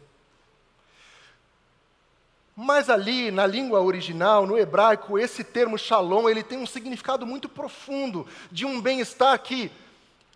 Mas 2.56 2.88
ali, 2.88 3.30
na 3.30 3.46
língua 3.46 3.80
original, 3.80 4.46
no 4.46 4.56
hebraico, 4.56 5.18
esse 5.18 5.42
termo 5.42 5.76
shalom, 5.76 6.28
ele 6.28 6.42
tem 6.42 6.58
um 6.58 6.66
significado 6.66 7.26
muito 7.26 7.48
profundo 7.48 8.26
de 8.50 8.64
um 8.64 8.80
bem-estar 8.80 9.36
que, 9.40 9.72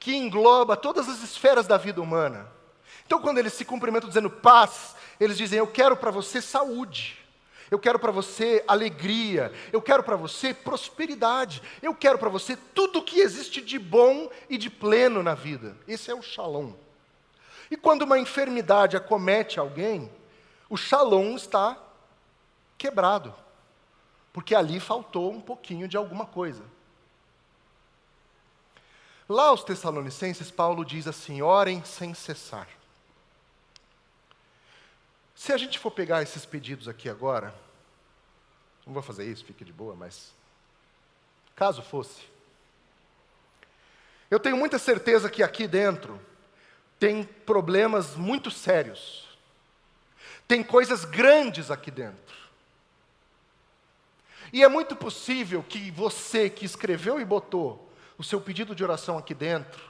que 0.01 0.17
engloba 0.17 0.77
todas 0.77 1.09
as 1.09 1.23
esferas 1.23 1.67
da 1.67 1.77
vida 1.77 2.03
humana. 2.03 2.51
Então, 3.07 3.21
quando 3.21 3.39
eles 3.39 3.53
se 3.53 3.65
cumprimentam 3.65 4.09
dizendo 4.09 4.29
paz, 4.29 4.97
eles 5.21 5.37
dizem: 5.37 5.59
Eu 5.59 5.67
quero 5.67 5.97
para 5.97 6.11
você 6.11 6.43
saúde. 6.43 7.17
Eu 7.71 7.79
quero 7.79 7.99
para 7.99 8.11
você 8.11 8.65
alegria, 8.67 9.53
eu 9.73 9.83
quero 9.83 10.03
para 10.03 10.17
você 10.17 10.55
prosperidade, 10.55 11.63
eu 11.83 11.95
quero 11.95 12.19
para 12.19 12.29
você 12.29 12.57
tudo 12.57 13.01
o 13.01 13.05
que 13.05 13.21
existe 13.21 13.61
de 13.61 13.79
bom 13.79 14.31
e 14.49 14.57
de 14.57 14.71
pleno 14.71 15.23
na 15.23 15.35
vida. 15.35 15.77
Esse 15.87 16.11
é 16.11 16.15
o 16.15 16.23
shalom. 16.23 16.73
E 17.71 17.77
quando 17.77 18.03
uma 18.03 18.19
enfermidade 18.19 18.97
acomete 18.97 19.61
alguém, 19.61 20.11
o 20.71 20.77
shalom 20.77 21.37
está 21.37 21.79
quebrado, 22.79 23.35
porque 24.33 24.55
ali 24.55 24.81
faltou 24.81 25.31
um 25.33 25.41
pouquinho 25.41 25.87
de 25.87 25.97
alguma 25.97 26.25
coisa. 26.25 26.63
Lá 29.29 29.49
aos 29.49 29.63
Tessalonicenses, 29.63 30.51
Paulo 30.51 30.85
diz 30.85 31.07
assim: 31.07 31.43
orem 31.43 31.85
sem 31.85 32.15
cessar. 32.15 32.67
Se 35.39 35.53
a 35.53 35.57
gente 35.57 35.79
for 35.79 35.93
pegar 35.93 36.21
esses 36.21 36.45
pedidos 36.45 36.89
aqui 36.89 37.09
agora, 37.09 37.55
não 38.85 38.93
vou 38.93 39.01
fazer 39.01 39.25
isso, 39.25 39.45
fique 39.45 39.65
de 39.65 39.73
boa, 39.73 39.95
mas 39.95 40.35
caso 41.55 41.81
fosse, 41.81 42.23
eu 44.29 44.41
tenho 44.41 44.57
muita 44.57 44.81
certeza 44.81 45.31
que 45.31 45.41
aqui 45.41 45.69
dentro 45.69 46.21
tem 46.99 47.23
problemas 47.23 48.17
muito 48.17 48.51
sérios, 48.51 49.29
tem 50.49 50.61
coisas 50.61 51.05
grandes 51.05 51.71
aqui 51.71 51.93
dentro. 51.93 52.37
E 54.53 54.65
é 54.65 54.69
muito 54.69 54.97
possível 54.97 55.63
que 55.63 55.89
você 55.93 56.51
que 56.51 56.67
escreveu 56.67 57.21
e 57.21 57.25
botou 57.25 57.89
o 58.19 58.25
seu 58.25 58.41
pedido 58.41 58.75
de 58.75 58.83
oração 58.83 59.17
aqui 59.17 59.35
dentro 59.35 59.81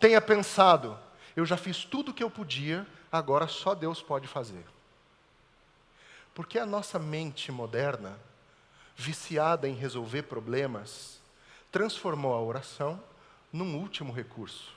tenha 0.00 0.20
pensado: 0.20 0.98
eu 1.36 1.46
já 1.46 1.56
fiz 1.56 1.84
tudo 1.84 2.10
o 2.10 2.14
que 2.14 2.24
eu 2.24 2.30
podia, 2.30 2.84
agora 3.12 3.46
só 3.46 3.74
Deus 3.74 4.02
pode 4.02 4.26
fazer. 4.26 4.64
Porque 6.34 6.58
a 6.58 6.64
nossa 6.64 6.98
mente 6.98 7.52
moderna, 7.52 8.18
viciada 8.96 9.68
em 9.68 9.74
resolver 9.74 10.22
problemas, 10.22 11.20
transformou 11.70 12.34
a 12.34 12.40
oração 12.40 13.02
num 13.52 13.76
último 13.76 14.12
recurso. 14.12 14.72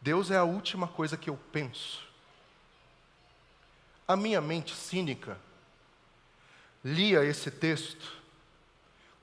Deus 0.00 0.30
é 0.30 0.36
a 0.36 0.44
última 0.44 0.86
coisa 0.86 1.16
que 1.16 1.28
eu 1.28 1.36
penso. 1.50 2.02
A 4.06 4.14
minha 4.14 4.40
mente 4.40 4.74
cínica 4.74 5.38
lia 6.84 7.24
esse 7.24 7.50
texto 7.50 8.22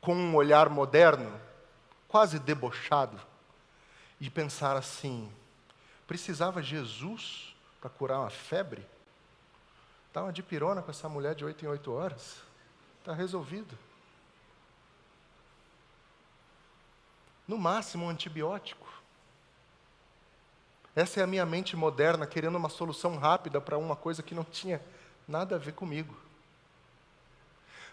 com 0.02 0.16
um 0.16 0.36
olhar 0.36 0.68
moderno, 0.68 1.40
quase 2.08 2.40
debochado, 2.40 3.22
e 4.20 4.30
pensar 4.30 4.76
assim: 4.76 5.32
precisava 6.12 6.62
Jesus 6.62 7.56
para 7.80 7.90
curar 7.90 8.20
uma 8.20 8.30
febre? 8.30 8.86
Dá 10.14 10.22
uma 10.22 10.34
dipirona 10.34 10.82
com 10.82 10.92
essa 10.92 11.08
mulher 11.08 11.34
de 11.34 11.46
oito 11.46 11.64
em 11.64 11.70
oito 11.70 11.90
horas. 11.90 12.42
Está 13.00 13.14
resolvido. 13.14 13.80
No 17.48 17.58
máximo, 17.58 18.04
um 18.04 18.10
antibiótico. 18.10 18.86
Essa 20.94 21.22
é 21.22 21.24
a 21.24 21.28
minha 21.28 21.46
mente 21.46 21.78
moderna 21.78 22.28
querendo 22.28 22.58
uma 22.58 22.68
solução 22.68 23.16
rápida 23.16 23.62
para 23.62 23.78
uma 23.78 23.96
coisa 23.96 24.22
que 24.22 24.36
não 24.36 24.44
tinha 24.44 24.82
nada 25.26 25.56
a 25.56 25.60
ver 25.60 25.72
comigo. 25.72 26.14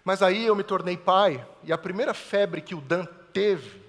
Mas 0.02 0.22
aí 0.24 0.44
eu 0.44 0.56
me 0.56 0.64
tornei 0.64 0.96
pai, 0.96 1.46
e 1.62 1.72
a 1.72 1.78
primeira 1.78 2.12
febre 2.12 2.62
que 2.62 2.74
o 2.74 2.80
Dan 2.80 3.04
teve, 3.32 3.80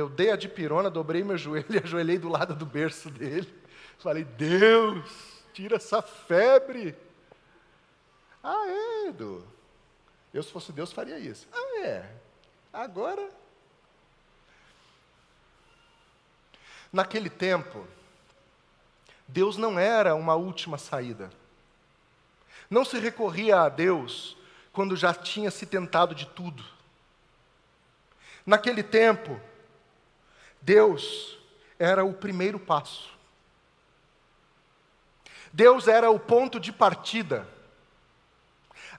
eu 0.00 0.08
dei 0.08 0.30
a 0.30 0.36
dipirona, 0.36 0.90
dobrei 0.90 1.22
meu 1.22 1.36
joelho 1.36 1.66
e 1.74 1.78
ajoelhei 1.78 2.18
do 2.18 2.28
lado 2.28 2.54
do 2.54 2.66
berço 2.66 3.10
dele. 3.10 3.52
Falei, 3.98 4.24
Deus, 4.24 5.42
tira 5.52 5.76
essa 5.76 6.00
febre. 6.00 6.96
Ah, 8.42 8.66
é, 8.66 9.08
Edu. 9.08 9.46
Eu, 10.32 10.42
se 10.42 10.50
fosse 10.50 10.72
Deus, 10.72 10.92
faria 10.92 11.18
isso. 11.18 11.46
Ah, 11.52 11.80
é. 11.84 12.10
Agora. 12.72 13.28
Naquele 16.92 17.30
tempo, 17.30 17.86
Deus 19.28 19.56
não 19.56 19.78
era 19.78 20.14
uma 20.14 20.34
última 20.34 20.78
saída. 20.78 21.30
Não 22.68 22.84
se 22.84 22.98
recorria 22.98 23.60
a 23.60 23.68
Deus 23.68 24.36
quando 24.72 24.96
já 24.96 25.12
tinha 25.12 25.50
se 25.50 25.66
tentado 25.66 26.14
de 26.14 26.26
tudo. 26.26 26.64
Naquele 28.46 28.82
tempo, 28.82 29.40
Deus 30.60 31.38
era 31.78 32.04
o 32.04 32.12
primeiro 32.12 32.58
passo. 32.58 33.10
Deus 35.52 35.88
era 35.88 36.10
o 36.10 36.18
ponto 36.18 36.60
de 36.60 36.72
partida 36.72 37.46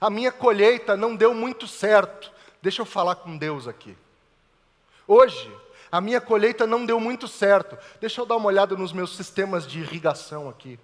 a 0.02 0.10
minha 0.10 0.32
colheita 0.32 0.96
não 0.96 1.14
deu 1.14 1.32
muito 1.32 1.68
certo. 1.68 2.32
Deixa 2.60 2.82
eu 2.82 2.86
falar 2.86 3.14
com 3.14 3.38
Deus 3.38 3.68
aqui. 3.68 3.96
Hoje, 5.06 5.48
a 5.92 6.00
minha 6.00 6.20
colheita 6.20 6.66
não 6.66 6.84
deu 6.84 6.98
muito 6.98 7.28
certo. 7.28 7.78
Deixa 8.00 8.20
eu 8.20 8.26
dar 8.26 8.34
uma 8.34 8.48
olhada 8.48 8.74
nos 8.74 8.92
meus 8.92 9.16
sistemas 9.16 9.64
de 9.64 9.78
irrigação 9.78 10.48
aqui. 10.48 10.76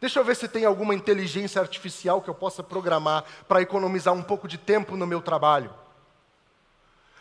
Deixa 0.00 0.18
eu 0.18 0.24
ver 0.24 0.34
se 0.34 0.48
tem 0.48 0.64
alguma 0.64 0.96
inteligência 0.96 1.60
artificial 1.60 2.20
que 2.20 2.28
eu 2.28 2.34
possa 2.34 2.60
programar 2.60 3.24
para 3.46 3.62
economizar 3.62 4.12
um 4.12 4.22
pouco 4.22 4.48
de 4.48 4.58
tempo 4.58 4.96
no 4.96 5.06
meu 5.06 5.20
trabalho. 5.22 5.72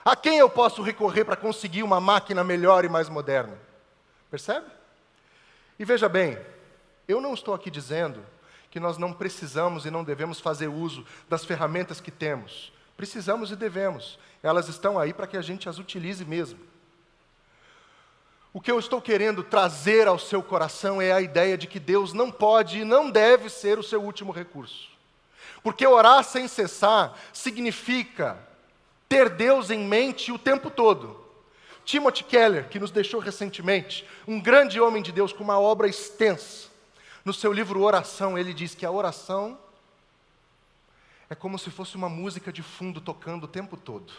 A 0.09 0.15
quem 0.15 0.39
eu 0.39 0.49
posso 0.49 0.81
recorrer 0.81 1.23
para 1.23 1.35
conseguir 1.35 1.83
uma 1.83 1.99
máquina 1.99 2.43
melhor 2.43 2.83
e 2.83 2.89
mais 2.89 3.07
moderna? 3.07 3.55
Percebe? 4.31 4.65
E 5.77 5.85
veja 5.85 6.09
bem, 6.09 6.35
eu 7.07 7.21
não 7.21 7.31
estou 7.31 7.53
aqui 7.53 7.69
dizendo 7.69 8.25
que 8.71 8.79
nós 8.79 8.97
não 8.97 9.13
precisamos 9.13 9.85
e 9.85 9.91
não 9.91 10.03
devemos 10.03 10.39
fazer 10.39 10.67
uso 10.67 11.05
das 11.29 11.45
ferramentas 11.45 12.01
que 12.01 12.09
temos. 12.09 12.73
Precisamos 12.97 13.51
e 13.51 13.55
devemos. 13.55 14.17
Elas 14.41 14.67
estão 14.67 14.97
aí 14.97 15.13
para 15.13 15.27
que 15.27 15.37
a 15.37 15.43
gente 15.43 15.69
as 15.69 15.77
utilize 15.77 16.25
mesmo. 16.25 16.59
O 18.51 18.59
que 18.59 18.71
eu 18.71 18.79
estou 18.79 18.99
querendo 18.99 19.43
trazer 19.43 20.07
ao 20.07 20.17
seu 20.17 20.41
coração 20.41 20.99
é 20.99 21.11
a 21.11 21.21
ideia 21.21 21.55
de 21.55 21.67
que 21.67 21.79
Deus 21.79 22.13
não 22.13 22.31
pode 22.31 22.79
e 22.79 22.83
não 22.83 23.11
deve 23.11 23.47
ser 23.47 23.77
o 23.77 23.83
seu 23.83 24.01
último 24.01 24.31
recurso. 24.31 24.89
Porque 25.61 25.85
orar 25.85 26.23
sem 26.23 26.47
cessar 26.47 27.15
significa 27.31 28.48
ter 29.09 29.27
Deus 29.27 29.71
em 29.71 29.79
mente 29.79 30.31
o 30.31 30.37
tempo 30.37 30.69
todo. 30.69 31.19
Timothy 31.83 32.23
Keller, 32.23 32.69
que 32.69 32.79
nos 32.79 32.91
deixou 32.91 33.19
recentemente, 33.19 34.07
um 34.27 34.39
grande 34.39 34.79
homem 34.79 35.01
de 35.01 35.11
Deus 35.11 35.33
com 35.33 35.43
uma 35.43 35.59
obra 35.59 35.87
extensa, 35.87 36.69
no 37.25 37.33
seu 37.33 37.51
livro 37.51 37.81
Oração, 37.81 38.37
ele 38.37 38.53
diz 38.53 38.75
que 38.75 38.85
a 38.85 38.91
oração 38.91 39.57
é 41.29 41.35
como 41.35 41.57
se 41.57 41.69
fosse 41.69 41.95
uma 41.95 42.07
música 42.07 42.53
de 42.53 42.61
fundo 42.61 43.01
tocando 43.01 43.45
o 43.45 43.47
tempo 43.47 43.75
todo. 43.75 44.13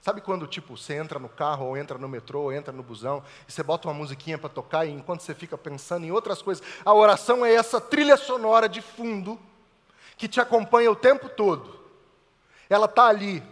Sabe 0.00 0.20
quando, 0.20 0.46
tipo, 0.46 0.76
você 0.76 0.94
entra 0.94 1.18
no 1.18 1.28
carro, 1.28 1.66
ou 1.66 1.76
entra 1.76 1.98
no 1.98 2.08
metrô, 2.08 2.42
ou 2.42 2.52
entra 2.52 2.72
no 2.72 2.82
busão, 2.82 3.22
e 3.46 3.52
você 3.52 3.62
bota 3.62 3.88
uma 3.88 3.94
musiquinha 3.94 4.38
para 4.38 4.48
tocar, 4.48 4.86
e 4.86 4.90
enquanto 4.90 5.20
você 5.20 5.34
fica 5.34 5.58
pensando 5.58 6.06
em 6.06 6.10
outras 6.10 6.40
coisas, 6.40 6.64
a 6.84 6.94
oração 6.94 7.44
é 7.44 7.52
essa 7.52 7.80
trilha 7.80 8.16
sonora 8.16 8.68
de 8.68 8.80
fundo 8.80 9.38
que 10.16 10.26
te 10.26 10.40
acompanha 10.40 10.90
o 10.90 10.96
tempo 10.96 11.28
todo. 11.28 11.79
Ela 12.70 12.86
está 12.86 13.06
ali. 13.06 13.42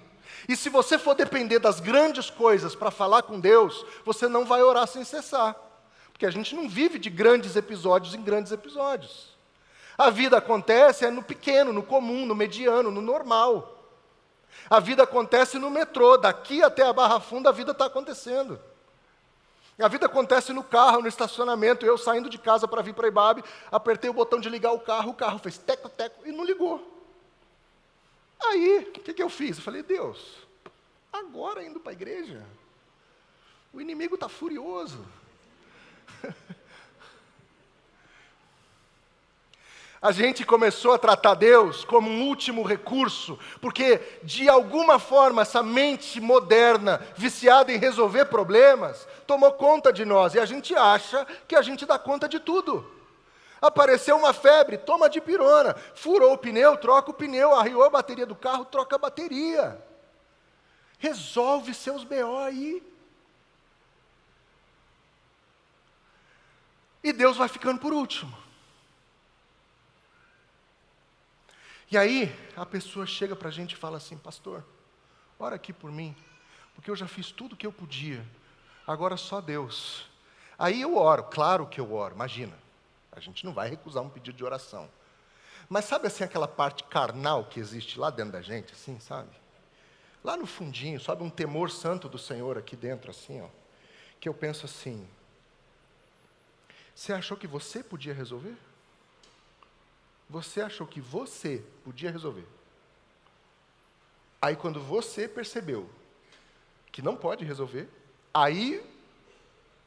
E 0.48 0.57
se 0.57 0.70
você 0.70 0.96
for 0.96 1.14
depender 1.14 1.59
das 1.59 1.81
grandes 1.81 2.31
coisas 2.31 2.74
para 2.74 2.90
falar 2.90 3.22
com 3.22 3.38
Deus, 3.38 3.85
você 4.04 4.28
não 4.28 4.46
vai 4.46 4.62
orar 4.62 4.87
sem 4.87 5.04
cessar. 5.04 5.54
Porque 6.11 6.24
a 6.24 6.31
gente 6.31 6.54
não 6.54 6.68
vive 6.68 6.98
de 6.98 7.11
grandes 7.11 7.57
episódios 7.57 8.14
em 8.14 8.22
grandes 8.22 8.52
episódios. 8.52 9.37
A 9.96 10.11
vida 10.11 10.38
acontece 10.38 11.04
é 11.04 11.11
no 11.11 11.22
pequeno, 11.22 11.72
no 11.72 11.83
comum, 11.83 12.24
no 12.24 12.35
mediano, 12.35 12.90
no 12.90 13.00
normal. 13.00 13.74
A 14.70 14.81
vida 14.81 15.02
acontece 15.02 15.59
no 15.59 15.68
metrô, 15.70 16.16
daqui 16.16 16.62
até 16.62 16.83
a 16.83 16.92
Barra 16.92 17.20
Funda 17.20 17.50
a 17.50 17.52
vida 17.52 17.72
está 17.72 17.87
acontecendo. 17.87 18.59
A 19.78 19.87
vida 19.87 20.07
acontece 20.07 20.52
no 20.52 20.64
carro, 20.64 21.02
no 21.02 21.09
estacionamento. 21.09 21.85
Eu 21.85 21.96
saindo 21.96 22.28
de 22.28 22.38
casa 22.38 22.66
para 22.66 22.83
vir 22.83 22.94
para 22.94 23.09
Ibabe, 23.09 23.44
apertei 23.70 24.09
o 24.11 24.14
botão 24.14 24.40
de 24.40 24.48
ligar 24.48 24.72
o 24.72 24.81
carro, 24.81 25.11
o 25.11 25.14
carro 25.14 25.38
fez 25.38 25.59
teco, 25.59 25.88
teco 25.88 26.26
e 26.26 26.33
não 26.33 26.44
ligou. 26.44 26.97
Aí, 28.40 28.87
o 28.88 28.92
que, 28.92 29.12
que 29.12 29.22
eu 29.22 29.29
fiz? 29.29 29.57
Eu 29.59 29.62
falei, 29.62 29.83
Deus, 29.83 30.46
agora 31.12 31.62
indo 31.62 31.81
para 31.81 31.92
a 31.92 31.94
igreja, 31.94 32.44
o 33.72 33.81
inimigo 33.81 34.14
está 34.14 34.29
furioso. 34.29 35.05
A 40.01 40.12
gente 40.12 40.46
começou 40.46 40.92
a 40.92 40.98
tratar 40.98 41.35
Deus 41.35 41.85
como 41.85 42.09
um 42.09 42.29
último 42.29 42.62
recurso, 42.62 43.37
porque 43.61 44.01
de 44.22 44.48
alguma 44.48 45.01
forma 45.01 45.42
essa 45.42 45.61
mente 45.61 46.20
moderna, 46.20 47.05
viciada 47.16 47.72
em 47.72 47.79
resolver 47.79 48.27
problemas, 48.27 49.09
tomou 49.27 49.53
conta 49.53 49.92
de 49.92 50.05
nós 50.05 50.35
e 50.35 50.38
a 50.38 50.46
gente 50.46 50.72
acha 50.72 51.27
que 51.48 51.57
a 51.57 51.62
gente 51.62 51.85
dá 51.85 51.98
conta 51.98 52.29
de 52.29 52.38
tudo. 52.38 52.97
Apareceu 53.60 54.16
uma 54.16 54.32
febre, 54.32 54.78
toma 54.78 55.10
de 55.10 55.20
pirona, 55.20 55.74
furou 55.94 56.32
o 56.32 56.38
pneu, 56.38 56.76
troca 56.76 57.10
o 57.10 57.14
pneu, 57.14 57.54
arriou 57.54 57.82
a 57.82 57.90
bateria 57.90 58.26
do 58.26 58.36
carro, 58.36 58.64
troca 58.64 58.96
a 58.96 58.98
bateria. 58.98 59.84
Resolve 60.98 61.74
seus 61.74 62.04
BO 62.04 62.38
aí. 62.38 62.82
E 67.02 67.12
Deus 67.12 67.36
vai 67.36 67.48
ficando 67.48 67.80
por 67.80 67.92
último. 67.92 68.36
E 71.90 71.96
aí, 71.96 72.34
a 72.56 72.66
pessoa 72.66 73.06
chega 73.06 73.34
para 73.34 73.48
a 73.48 73.52
gente 73.52 73.72
e 73.72 73.76
fala 73.76 73.96
assim: 73.96 74.16
Pastor, 74.18 74.64
ora 75.38 75.56
aqui 75.56 75.72
por 75.72 75.90
mim, 75.90 76.14
porque 76.74 76.90
eu 76.90 76.96
já 76.96 77.08
fiz 77.08 77.30
tudo 77.30 77.54
o 77.54 77.56
que 77.56 77.66
eu 77.66 77.72
podia, 77.72 78.24
agora 78.86 79.16
só 79.16 79.40
Deus. 79.40 80.06
Aí 80.58 80.80
eu 80.80 80.96
oro, 80.96 81.24
claro 81.24 81.66
que 81.66 81.80
eu 81.80 81.92
oro, 81.92 82.14
imagina. 82.14 82.67
A 83.18 83.20
gente 83.20 83.44
não 83.44 83.52
vai 83.52 83.68
recusar 83.68 84.02
um 84.02 84.09
pedido 84.09 84.37
de 84.37 84.44
oração. 84.44 84.88
Mas 85.68 85.85
sabe 85.85 86.07
assim 86.07 86.24
aquela 86.24 86.48
parte 86.48 86.85
carnal 86.85 87.44
que 87.44 87.61
existe 87.61 87.98
lá 87.98 88.11
dentro 88.11 88.33
da 88.33 88.40
gente, 88.40 88.72
assim, 88.72 88.98
sabe? 89.00 89.31
Lá 90.24 90.37
no 90.37 90.46
fundinho, 90.46 90.98
sobe 90.98 91.22
um 91.22 91.31
temor 91.31 91.70
santo 91.70 92.09
do 92.09 92.18
Senhor 92.18 92.57
aqui 92.57 92.74
dentro, 92.74 93.11
assim, 93.11 93.40
ó. 93.40 93.48
Que 94.18 94.28
eu 94.28 94.35
penso 94.35 94.66
assim: 94.66 95.07
você 96.94 97.12
achou 97.12 97.37
que 97.37 97.46
você 97.46 97.83
podia 97.83 98.12
resolver? 98.12 98.57
Você 100.28 100.61
achou 100.61 100.87
que 100.87 101.00
você 101.00 101.64
podia 101.85 102.11
resolver? 102.11 102.46
Aí, 104.42 104.57
quando 104.57 104.81
você 104.81 105.28
percebeu 105.28 105.88
que 106.90 107.00
não 107.00 107.16
pode 107.16 107.44
resolver, 107.44 107.88
aí 108.33 108.85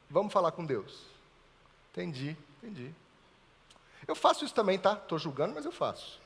vamos 0.08 0.32
falar 0.32 0.52
com 0.52 0.64
Deus. 0.64 1.04
Entendi, 1.90 2.36
entendi. 2.62 2.94
Eu 4.06 4.14
faço 4.14 4.44
isso 4.44 4.54
também, 4.54 4.78
tá? 4.78 4.94
Estou 4.94 5.18
julgando, 5.18 5.54
mas 5.54 5.64
eu 5.64 5.72
faço. 5.72 6.20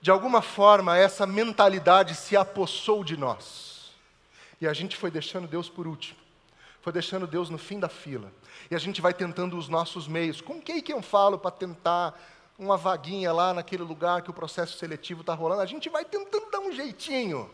De 0.00 0.10
alguma 0.10 0.42
forma, 0.42 0.96
essa 0.96 1.26
mentalidade 1.26 2.14
se 2.14 2.36
apossou 2.36 3.02
de 3.02 3.16
nós. 3.16 3.90
E 4.60 4.66
a 4.66 4.72
gente 4.72 4.96
foi 4.96 5.10
deixando 5.10 5.48
Deus 5.48 5.68
por 5.68 5.86
último. 5.86 6.18
Foi 6.82 6.92
deixando 6.92 7.26
Deus 7.26 7.48
no 7.48 7.56
fim 7.56 7.80
da 7.80 7.88
fila. 7.88 8.30
E 8.70 8.74
a 8.74 8.78
gente 8.78 9.00
vai 9.00 9.14
tentando 9.14 9.56
os 9.56 9.68
nossos 9.68 10.06
meios. 10.06 10.40
Com 10.42 10.60
quem 10.60 10.82
que 10.82 10.92
eu 10.92 11.00
falo 11.00 11.38
para 11.38 11.50
tentar 11.50 12.20
uma 12.58 12.76
vaguinha 12.76 13.32
lá 13.32 13.54
naquele 13.54 13.82
lugar 13.82 14.20
que 14.20 14.30
o 14.30 14.34
processo 14.34 14.76
seletivo 14.76 15.22
está 15.22 15.32
rolando? 15.32 15.62
A 15.62 15.66
gente 15.66 15.88
vai 15.88 16.04
tentando 16.04 16.50
dar 16.50 16.60
um 16.60 16.70
jeitinho. 16.70 17.50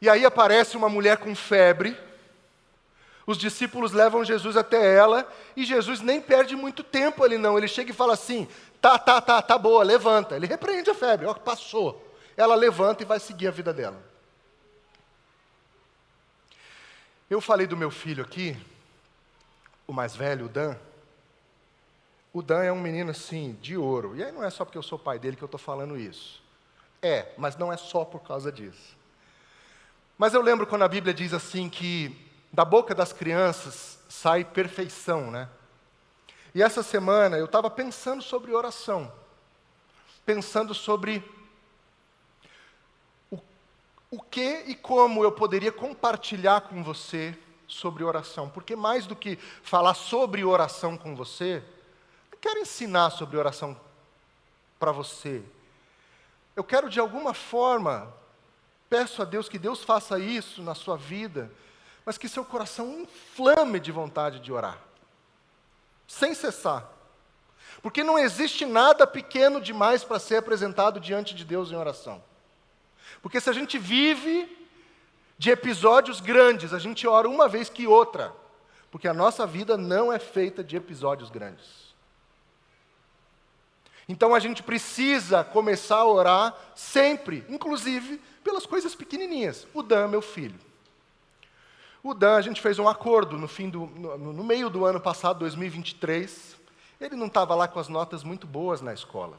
E 0.00 0.08
aí 0.08 0.24
aparece 0.24 0.76
uma 0.76 0.88
mulher 0.88 1.18
com 1.18 1.34
febre. 1.34 1.94
Os 3.28 3.36
discípulos 3.36 3.92
levam 3.92 4.24
Jesus 4.24 4.56
até 4.56 4.96
ela 4.96 5.30
e 5.54 5.62
Jesus 5.62 6.00
nem 6.00 6.18
perde 6.18 6.56
muito 6.56 6.82
tempo 6.82 7.22
ali 7.22 7.36
não. 7.36 7.58
Ele 7.58 7.68
chega 7.68 7.90
e 7.90 7.94
fala 7.94 8.14
assim: 8.14 8.48
"Tá, 8.80 8.98
tá, 8.98 9.20
tá, 9.20 9.42
tá 9.42 9.58
boa, 9.58 9.84
levanta". 9.84 10.34
Ele 10.34 10.46
repreende 10.46 10.88
a 10.88 10.94
febre, 10.94 11.26
ó, 11.26 11.34
passou. 11.34 12.10
Ela 12.38 12.54
levanta 12.54 13.02
e 13.02 13.06
vai 13.06 13.20
seguir 13.20 13.48
a 13.48 13.50
vida 13.50 13.70
dela. 13.70 14.02
Eu 17.28 17.38
falei 17.38 17.66
do 17.66 17.76
meu 17.76 17.90
filho 17.90 18.24
aqui, 18.24 18.56
o 19.86 19.92
mais 19.92 20.16
velho, 20.16 20.46
o 20.46 20.48
Dan. 20.48 20.74
O 22.32 22.40
Dan 22.40 22.64
é 22.64 22.72
um 22.72 22.80
menino 22.80 23.10
assim, 23.10 23.58
de 23.60 23.76
ouro. 23.76 24.16
E 24.16 24.24
aí 24.24 24.32
não 24.32 24.42
é 24.42 24.48
só 24.48 24.64
porque 24.64 24.78
eu 24.78 24.82
sou 24.82 24.98
pai 24.98 25.18
dele 25.18 25.36
que 25.36 25.44
eu 25.44 25.48
estou 25.48 25.60
falando 25.60 25.98
isso. 25.98 26.42
É, 27.02 27.30
mas 27.36 27.58
não 27.58 27.70
é 27.70 27.76
só 27.76 28.06
por 28.06 28.22
causa 28.22 28.50
disso. 28.50 28.96
Mas 30.16 30.32
eu 30.32 30.40
lembro 30.40 30.66
quando 30.66 30.84
a 30.84 30.88
Bíblia 30.88 31.12
diz 31.12 31.34
assim 31.34 31.68
que 31.68 32.26
da 32.58 32.64
boca 32.64 32.92
das 32.92 33.12
crianças 33.12 34.00
sai 34.08 34.44
perfeição, 34.44 35.30
né? 35.30 35.48
E 36.52 36.60
essa 36.60 36.82
semana 36.82 37.38
eu 37.38 37.44
estava 37.44 37.70
pensando 37.70 38.20
sobre 38.20 38.52
oração, 38.52 39.12
pensando 40.26 40.74
sobre 40.74 41.22
o, 43.30 43.38
o 44.10 44.20
que 44.20 44.64
e 44.66 44.74
como 44.74 45.22
eu 45.22 45.30
poderia 45.30 45.70
compartilhar 45.70 46.62
com 46.62 46.82
você 46.82 47.38
sobre 47.68 48.02
oração, 48.02 48.50
porque 48.50 48.74
mais 48.74 49.06
do 49.06 49.14
que 49.14 49.36
falar 49.62 49.94
sobre 49.94 50.44
oração 50.44 50.98
com 50.98 51.14
você, 51.14 51.62
eu 52.32 52.38
quero 52.38 52.58
ensinar 52.58 53.10
sobre 53.10 53.36
oração 53.36 53.78
para 54.80 54.90
você. 54.90 55.44
Eu 56.56 56.64
quero 56.64 56.90
de 56.90 56.98
alguma 56.98 57.32
forma 57.32 58.12
Peço 58.88 59.20
a 59.20 59.24
Deus 59.24 59.48
que 59.48 59.58
Deus 59.58 59.84
faça 59.84 60.18
isso 60.18 60.62
na 60.62 60.74
sua 60.74 60.96
vida, 60.96 61.50
mas 62.08 62.16
que 62.16 62.26
seu 62.26 62.42
coração 62.42 63.02
inflame 63.02 63.78
de 63.78 63.92
vontade 63.92 64.40
de 64.40 64.50
orar, 64.50 64.78
sem 66.06 66.34
cessar. 66.34 66.90
Porque 67.82 68.02
não 68.02 68.18
existe 68.18 68.64
nada 68.64 69.06
pequeno 69.06 69.60
demais 69.60 70.02
para 70.02 70.18
ser 70.18 70.36
apresentado 70.36 70.98
diante 70.98 71.34
de 71.34 71.44
Deus 71.44 71.70
em 71.70 71.76
oração. 71.76 72.24
Porque 73.20 73.38
se 73.38 73.50
a 73.50 73.52
gente 73.52 73.76
vive 73.76 74.48
de 75.36 75.50
episódios 75.50 76.18
grandes, 76.18 76.72
a 76.72 76.78
gente 76.78 77.06
ora 77.06 77.28
uma 77.28 77.46
vez 77.46 77.68
que 77.68 77.86
outra. 77.86 78.32
Porque 78.90 79.06
a 79.06 79.12
nossa 79.12 79.46
vida 79.46 79.76
não 79.76 80.10
é 80.10 80.18
feita 80.18 80.64
de 80.64 80.78
episódios 80.78 81.28
grandes. 81.28 81.94
Então 84.08 84.34
a 84.34 84.38
gente 84.38 84.62
precisa 84.62 85.44
começar 85.44 85.96
a 85.96 86.06
orar 86.06 86.56
sempre, 86.74 87.44
inclusive 87.50 88.18
pelas 88.42 88.64
coisas 88.64 88.94
pequenininhas. 88.94 89.66
O 89.74 89.82
Dan, 89.82 90.08
meu 90.08 90.22
filho. 90.22 90.67
O 92.02 92.14
Dan, 92.14 92.36
a 92.36 92.40
gente 92.40 92.60
fez 92.60 92.78
um 92.78 92.88
acordo 92.88 93.36
no, 93.36 93.48
fim 93.48 93.68
do, 93.68 93.86
no, 93.86 94.32
no 94.32 94.44
meio 94.44 94.70
do 94.70 94.84
ano 94.84 95.00
passado, 95.00 95.40
2023. 95.40 96.56
Ele 97.00 97.16
não 97.16 97.26
estava 97.26 97.54
lá 97.54 97.66
com 97.66 97.78
as 97.78 97.88
notas 97.88 98.22
muito 98.22 98.46
boas 98.46 98.80
na 98.80 98.94
escola. 98.94 99.38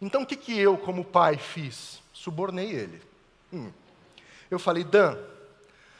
Então 0.00 0.22
o 0.22 0.26
que, 0.26 0.36
que 0.36 0.58
eu, 0.58 0.76
como 0.76 1.04
pai, 1.04 1.36
fiz? 1.36 2.02
Subornei 2.12 2.70
ele. 2.70 3.02
Hum. 3.52 3.70
Eu 4.50 4.58
falei, 4.58 4.84
Dan, 4.84 5.16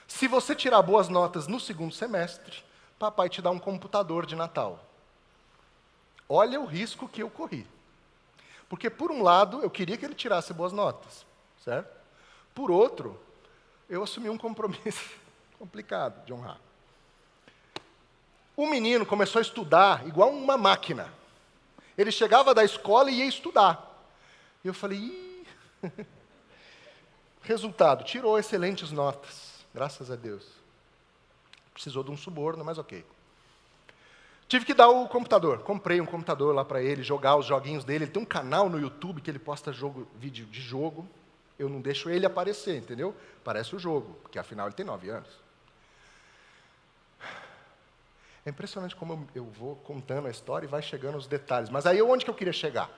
se 0.07 0.27
você 0.29 0.55
tirar 0.55 0.83
boas 0.83 1.09
notas 1.09 1.47
no 1.47 1.59
segundo 1.59 1.95
semestre, 1.95 2.63
papai 2.99 3.29
te 3.29 3.41
dá 3.41 3.51
um 3.51 3.59
computador 3.59 4.27
de 4.27 4.37
Natal. 4.37 4.85
Olha 6.29 6.61
o 6.61 6.67
risco 6.67 7.09
que 7.09 7.23
eu 7.23 7.31
corri. 7.31 7.67
Porque, 8.69 8.89
por 8.91 9.11
um 9.11 9.23
lado, 9.23 9.61
eu 9.63 9.71
queria 9.71 9.97
que 9.97 10.05
ele 10.05 10.15
tirasse 10.15 10.53
boas 10.53 10.73
notas, 10.73 11.27
certo? 11.63 11.95
Por 12.55 12.71
outro, 12.71 13.21
eu 13.89 14.03
assumi 14.03 14.29
um 14.29 14.39
compromisso 14.39 15.11
complicado 15.59 16.25
de 16.25 16.33
honrar. 16.33 16.59
O 18.57 18.67
menino 18.67 19.07
começou 19.07 19.39
a 19.39 19.43
estudar 19.43 20.07
igual 20.07 20.31
uma 20.31 20.57
máquina. 20.57 21.13
Ele 21.97 22.11
chegava 22.11 22.55
da 22.55 22.65
escola 22.65 23.11
e 23.11 23.19
ia 23.19 23.27
estudar. 23.27 23.89
E 24.65 24.69
eu 24.69 24.75
falei, 24.75 24.99
Ih. 24.99 25.47
resultado, 27.43 28.05
tirou 28.05 28.39
excelentes 28.39 28.93
notas, 28.93 29.65
graças 29.75 30.11
a 30.11 30.17
Deus. 30.17 30.47
Precisou 31.75 32.05
de 32.05 32.11
um 32.11 32.17
suborno, 32.17 32.65
mas 32.65 32.79
ok. 32.79 33.05
Tive 34.47 34.67
que 34.67 34.75
dar 34.75 34.89
o 34.89 35.09
computador. 35.09 35.61
Comprei 35.61 36.01
um 36.01 36.07
computador 36.07 36.55
lá 36.55 36.65
para 36.65 36.83
ele, 36.83 37.03
jogar 37.03 37.37
os 37.37 37.47
joguinhos 37.47 37.85
dele. 37.85 38.05
Ele 38.05 38.11
tem 38.11 38.23
um 38.23 38.27
canal 38.27 38.69
no 38.69 38.79
YouTube 38.79 39.23
que 39.23 39.31
ele 39.31 39.39
posta 39.39 39.73
jogo, 39.73 40.07
vídeo 40.17 40.45
de 40.47 40.61
jogo. 40.61 41.09
Eu 41.63 41.69
não 41.69 41.81
deixo 41.81 42.11
ele 42.11 42.27
aparecer, 42.27 42.77
entendeu? 42.77 43.15
Parece 43.45 43.77
o 43.77 43.79
jogo, 43.79 44.19
porque 44.21 44.37
afinal 44.37 44.67
ele 44.67 44.75
tem 44.75 44.85
nove 44.85 45.09
anos. 45.09 45.31
É 48.45 48.51
impressionante 48.51 48.97
como 48.97 49.29
eu 49.33 49.45
vou 49.45 49.77
contando 49.77 50.27
a 50.27 50.31
história 50.31 50.67
e 50.67 50.69
vai 50.69 50.83
chegando 50.83 51.17
os 51.17 51.29
detalhes. 51.29 51.71
Mas 51.71 51.87
aí 51.87 52.03
onde 52.03 52.25
que 52.25 52.31
eu 52.31 52.35
queria 52.35 52.53
chegar? 52.53 52.91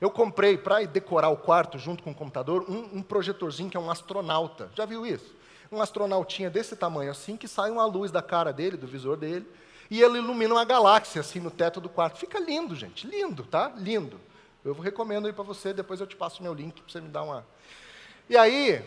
Eu 0.00 0.08
comprei, 0.10 0.56
para 0.56 0.84
decorar 0.84 1.28
o 1.30 1.36
quarto 1.36 1.76
junto 1.76 2.04
com 2.04 2.12
o 2.12 2.14
computador, 2.14 2.64
um, 2.70 2.98
um 2.98 3.02
projetorzinho 3.02 3.68
que 3.68 3.76
é 3.76 3.80
um 3.80 3.90
astronauta. 3.90 4.70
Já 4.76 4.84
viu 4.84 5.04
isso? 5.04 5.34
Um 5.72 5.82
astronautinha 5.82 6.48
desse 6.48 6.76
tamanho 6.76 7.10
assim, 7.10 7.36
que 7.36 7.48
sai 7.48 7.68
uma 7.68 7.84
luz 7.84 8.12
da 8.12 8.22
cara 8.22 8.52
dele, 8.52 8.76
do 8.76 8.86
visor 8.86 9.16
dele, 9.16 9.44
e 9.90 10.00
ele 10.00 10.18
ilumina 10.18 10.54
uma 10.54 10.64
galáxia 10.64 11.20
assim 11.20 11.40
no 11.40 11.50
teto 11.50 11.80
do 11.80 11.88
quarto. 11.88 12.16
Fica 12.16 12.38
lindo, 12.38 12.76
gente, 12.76 13.08
lindo, 13.08 13.42
tá? 13.42 13.72
Lindo. 13.76 14.20
Eu 14.64 14.72
recomendo 14.74 15.26
aí 15.26 15.32
para 15.32 15.42
você, 15.42 15.74
depois 15.74 16.00
eu 16.00 16.06
te 16.06 16.14
passo 16.14 16.38
o 16.38 16.42
meu 16.44 16.54
link 16.54 16.80
para 16.80 16.92
você 16.92 17.00
me 17.00 17.08
dar 17.08 17.22
uma. 17.22 17.44
E 18.28 18.38
aí, 18.38 18.82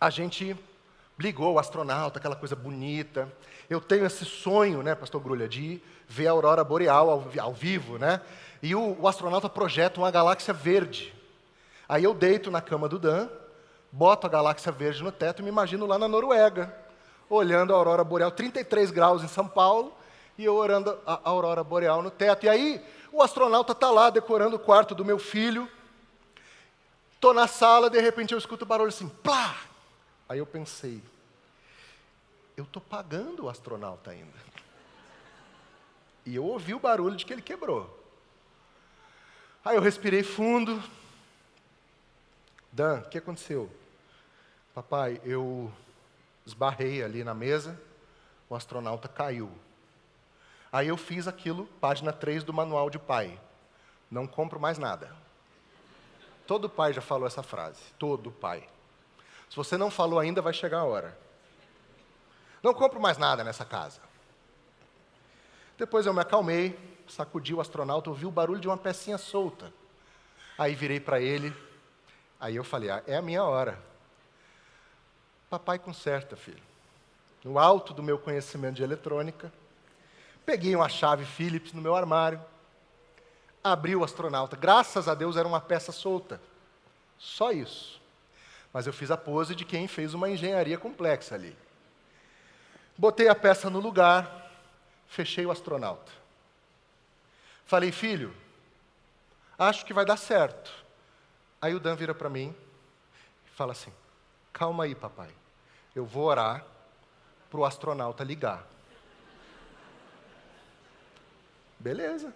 a 0.00 0.08
gente 0.08 0.56
ligou 1.18 1.54
o 1.54 1.58
astronauta, 1.58 2.18
aquela 2.18 2.36
coisa 2.36 2.54
bonita. 2.54 3.28
Eu 3.68 3.80
tenho 3.80 4.06
esse 4.06 4.24
sonho, 4.24 4.84
né, 4.84 4.94
pastor 4.94 5.20
Grulha, 5.20 5.48
de 5.48 5.82
ver 6.06 6.28
a 6.28 6.30
aurora 6.30 6.62
boreal 6.62 7.10
ao, 7.10 7.24
ao 7.40 7.52
vivo, 7.52 7.98
né? 7.98 8.20
E 8.62 8.72
o, 8.72 8.96
o 9.00 9.08
astronauta 9.08 9.48
projeta 9.48 10.00
uma 10.00 10.12
galáxia 10.12 10.54
verde. 10.54 11.12
Aí 11.88 12.04
eu 12.04 12.14
deito 12.14 12.52
na 12.52 12.60
cama 12.60 12.88
do 12.88 13.00
Dan, 13.00 13.28
boto 13.90 14.28
a 14.28 14.30
galáxia 14.30 14.70
verde 14.70 15.02
no 15.02 15.10
teto 15.10 15.40
e 15.40 15.42
me 15.42 15.48
imagino 15.48 15.86
lá 15.86 15.98
na 15.98 16.06
Noruega, 16.06 16.72
olhando 17.28 17.74
a 17.74 17.76
aurora 17.76 18.04
boreal, 18.04 18.30
33 18.30 18.92
graus 18.92 19.24
em 19.24 19.28
São 19.28 19.48
Paulo, 19.48 19.92
e 20.38 20.44
eu 20.44 20.54
orando 20.54 20.96
a 21.04 21.20
aurora 21.24 21.64
boreal 21.64 22.00
no 22.00 22.12
teto. 22.12 22.46
E 22.46 22.48
aí, 22.48 22.84
o 23.10 23.22
astronauta 23.22 23.72
está 23.72 23.90
lá 23.90 24.08
decorando 24.08 24.54
o 24.54 24.58
quarto 24.58 24.94
do 24.94 25.04
meu 25.04 25.18
filho. 25.18 25.68
Estou 27.24 27.32
na 27.32 27.48
sala, 27.48 27.88
de 27.88 27.98
repente 27.98 28.32
eu 28.32 28.38
escuto 28.38 28.66
barulho 28.66 28.90
assim, 28.90 29.08
plá! 29.08 29.56
Aí 30.28 30.38
eu 30.38 30.44
pensei, 30.44 31.02
eu 32.54 32.64
estou 32.64 32.82
pagando 32.82 33.46
o 33.46 33.48
astronauta 33.48 34.10
ainda. 34.10 34.38
E 36.26 36.36
eu 36.36 36.44
ouvi 36.44 36.74
o 36.74 36.78
barulho 36.78 37.16
de 37.16 37.24
que 37.24 37.32
ele 37.32 37.40
quebrou. 37.40 37.88
Aí 39.64 39.74
eu 39.74 39.80
respirei 39.80 40.22
fundo. 40.22 40.84
Dan, 42.70 42.98
o 42.98 43.08
que 43.08 43.16
aconteceu? 43.16 43.70
Papai, 44.74 45.18
eu 45.24 45.72
esbarrei 46.44 47.02
ali 47.02 47.24
na 47.24 47.32
mesa, 47.32 47.80
o 48.50 48.54
astronauta 48.54 49.08
caiu. 49.08 49.50
Aí 50.70 50.88
eu 50.88 50.96
fiz 50.98 51.26
aquilo, 51.26 51.64
página 51.80 52.12
3 52.12 52.44
do 52.44 52.52
manual 52.52 52.90
de 52.90 52.98
pai. 52.98 53.40
Não 54.10 54.26
compro 54.26 54.60
mais 54.60 54.76
nada. 54.76 55.23
Todo 56.46 56.68
pai 56.68 56.92
já 56.92 57.00
falou 57.00 57.26
essa 57.26 57.42
frase. 57.42 57.80
Todo 57.98 58.30
pai. 58.30 58.68
Se 59.48 59.56
você 59.56 59.76
não 59.76 59.90
falou 59.90 60.18
ainda, 60.18 60.42
vai 60.42 60.52
chegar 60.52 60.80
a 60.80 60.84
hora. 60.84 61.16
Não 62.62 62.74
compro 62.74 63.00
mais 63.00 63.18
nada 63.18 63.44
nessa 63.44 63.64
casa. 63.64 64.00
Depois 65.76 66.06
eu 66.06 66.14
me 66.14 66.20
acalmei, 66.20 66.78
sacudi 67.08 67.52
o 67.52 67.60
astronauta, 67.60 68.10
ouvi 68.10 68.26
o 68.26 68.30
barulho 68.30 68.60
de 68.60 68.68
uma 68.68 68.76
pecinha 68.76 69.18
solta. 69.18 69.72
Aí 70.56 70.74
virei 70.74 71.00
para 71.00 71.20
ele, 71.20 71.54
aí 72.40 72.56
eu 72.56 72.64
falei: 72.64 72.90
ah, 72.90 73.02
é 73.06 73.16
a 73.16 73.22
minha 73.22 73.44
hora. 73.44 73.78
Papai 75.50 75.78
conserta, 75.78 76.36
filho. 76.36 76.62
No 77.44 77.58
alto 77.58 77.92
do 77.92 78.02
meu 78.02 78.18
conhecimento 78.18 78.76
de 78.76 78.82
eletrônica, 78.82 79.52
peguei 80.46 80.74
uma 80.74 80.88
chave 80.88 81.24
Phillips 81.24 81.72
no 81.72 81.82
meu 81.82 81.94
armário, 81.94 82.40
abri 83.64 83.96
o 83.96 84.04
astronauta. 84.04 84.54
Graças 84.54 85.08
a 85.08 85.14
Deus 85.14 85.38
era 85.38 85.48
uma 85.48 85.60
peça 85.60 85.90
solta. 85.90 86.38
Só 87.18 87.50
isso. 87.50 87.98
Mas 88.70 88.86
eu 88.86 88.92
fiz 88.92 89.10
a 89.10 89.16
pose 89.16 89.54
de 89.54 89.64
quem 89.64 89.88
fez 89.88 90.12
uma 90.12 90.28
engenharia 90.28 90.76
complexa 90.76 91.34
ali. 91.34 91.56
Botei 92.96 93.28
a 93.28 93.34
peça 93.34 93.70
no 93.70 93.80
lugar, 93.80 94.50
fechei 95.08 95.46
o 95.46 95.50
astronauta. 95.50 96.12
Falei, 97.64 97.90
filho, 97.90 98.34
acho 99.58 99.86
que 99.86 99.94
vai 99.94 100.04
dar 100.04 100.18
certo. 100.18 100.70
Aí 101.60 101.74
o 101.74 101.80
Dan 101.80 101.96
vira 101.96 102.14
para 102.14 102.28
mim 102.28 102.54
e 103.46 103.50
fala 103.56 103.72
assim: 103.72 103.92
calma 104.52 104.84
aí, 104.84 104.94
papai. 104.94 105.30
Eu 105.94 106.04
vou 106.04 106.24
orar 106.24 106.64
para 107.50 107.60
o 107.60 107.64
astronauta 107.64 108.22
ligar. 108.22 108.66
Beleza. 111.78 112.34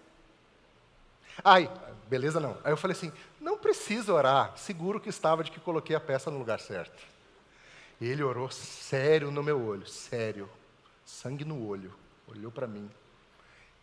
Ai, 1.45 1.71
beleza 2.09 2.41
não. 2.41 2.57
Aí 2.65 2.73
eu 2.73 2.77
falei 2.77 2.97
assim: 2.97 3.13
não 3.41 3.59
precisa 3.59 4.13
orar, 4.13 4.57
seguro 4.57 5.01
que 5.01 5.09
estava 5.09 5.45
de 5.45 5.51
que 5.51 5.61
coloquei 5.61 5.95
a 5.95 6.01
peça 6.01 6.31
no 6.31 6.39
lugar 6.39 6.61
certo. 6.61 7.03
Ele 8.01 8.23
orou 8.23 8.51
sério 8.51 9.31
no 9.31 9.43
meu 9.43 9.61
olho, 9.61 9.87
sério, 9.87 10.49
sangue 11.05 11.45
no 11.45 11.67
olho, 11.67 11.93
olhou 12.29 12.51
para 12.51 12.67
mim, 12.67 12.89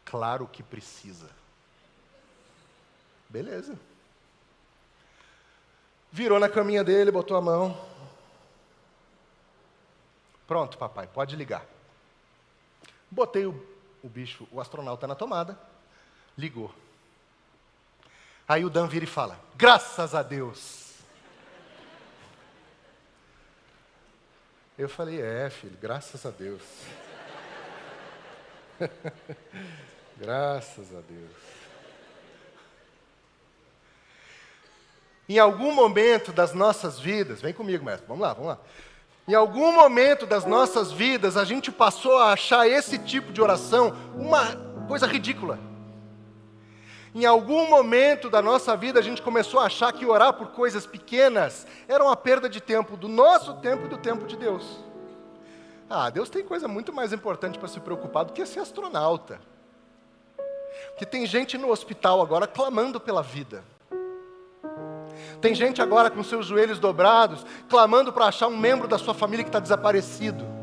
claro 0.05 0.47
que 0.47 0.63
precisa. 0.63 1.29
Beleza. 3.29 3.77
Virou 6.11 6.39
na 6.39 6.47
caminha 6.47 6.81
dele, 6.81 7.11
botou 7.11 7.35
a 7.35 7.41
mão. 7.41 7.77
Pronto, 10.47 10.77
papai, 10.77 11.07
pode 11.07 11.35
ligar. 11.35 11.65
Botei 13.11 13.45
o, 13.45 13.51
o 14.01 14.07
bicho, 14.07 14.47
o 14.51 14.61
astronauta 14.61 15.07
na 15.07 15.15
tomada, 15.15 15.59
ligou. 16.37 16.73
Aí 18.47 18.63
o 18.63 18.69
Dan 18.69 18.87
vira 18.87 19.05
e 19.05 19.07
fala: 19.07 19.39
Graças 19.55 20.13
a 20.13 20.21
Deus. 20.21 20.85
Eu 24.77 24.89
falei, 24.89 25.21
é, 25.21 25.49
filho, 25.49 25.77
graças 25.81 26.25
a 26.25 26.29
Deus. 26.29 26.61
graças 30.19 30.93
a 30.93 30.99
Deus. 30.99 31.31
Em 35.29 35.39
algum 35.39 35.73
momento 35.73 36.33
das 36.33 36.53
nossas 36.53 36.99
vidas, 36.99 37.41
vem 37.41 37.53
comigo, 37.53 37.85
mestre, 37.85 38.05
vamos 38.05 38.21
lá, 38.21 38.33
vamos 38.33 38.49
lá. 38.49 38.59
Em 39.25 39.33
algum 39.33 39.71
momento 39.71 40.25
das 40.25 40.45
nossas 40.45 40.91
vidas, 40.91 41.37
a 41.37 41.45
gente 41.45 41.71
passou 41.71 42.17
a 42.17 42.33
achar 42.33 42.67
esse 42.67 42.99
tipo 42.99 43.31
de 43.31 43.41
oração 43.41 43.95
uma 44.13 44.57
coisa 44.89 45.07
ridícula. 45.07 45.57
Em 47.15 47.23
algum 47.23 47.69
momento 47.69 48.29
da 48.29 48.41
nossa 48.41 48.75
vida, 48.75 48.99
a 48.99 49.01
gente 49.01 49.21
começou 49.21 49.61
a 49.61 49.67
achar 49.67 49.93
que 49.93 50.05
orar 50.05 50.33
por 50.33 50.47
coisas 50.47 50.85
pequenas 50.85 51.65
era 51.87 52.03
uma 52.03 52.13
perda 52.13 52.49
de 52.49 52.59
tempo, 52.59 52.97
do 52.97 53.07
nosso 53.07 53.53
tempo 53.53 53.85
e 53.85 53.87
do 53.87 53.97
tempo 53.97 54.27
de 54.27 54.35
Deus. 54.35 54.83
Ah, 55.89 56.09
Deus 56.09 56.29
tem 56.29 56.43
coisa 56.43 56.67
muito 56.67 56.91
mais 56.91 57.13
importante 57.13 57.57
para 57.57 57.69
se 57.69 57.79
preocupar 57.79 58.25
do 58.25 58.33
que 58.33 58.45
ser 58.45 58.59
astronauta. 58.59 59.39
Porque 60.89 61.05
tem 61.05 61.25
gente 61.25 61.57
no 61.57 61.71
hospital 61.71 62.21
agora 62.21 62.47
clamando 62.47 62.99
pela 62.99 63.23
vida. 63.23 63.63
Tem 65.39 65.55
gente 65.55 65.81
agora 65.81 66.11
com 66.11 66.21
seus 66.21 66.45
joelhos 66.45 66.79
dobrados, 66.79 67.45
clamando 67.69 68.11
para 68.11 68.25
achar 68.25 68.47
um 68.47 68.57
membro 68.57 68.89
da 68.89 68.97
sua 68.97 69.13
família 69.13 69.45
que 69.45 69.49
está 69.49 69.61
desaparecido. 69.61 70.54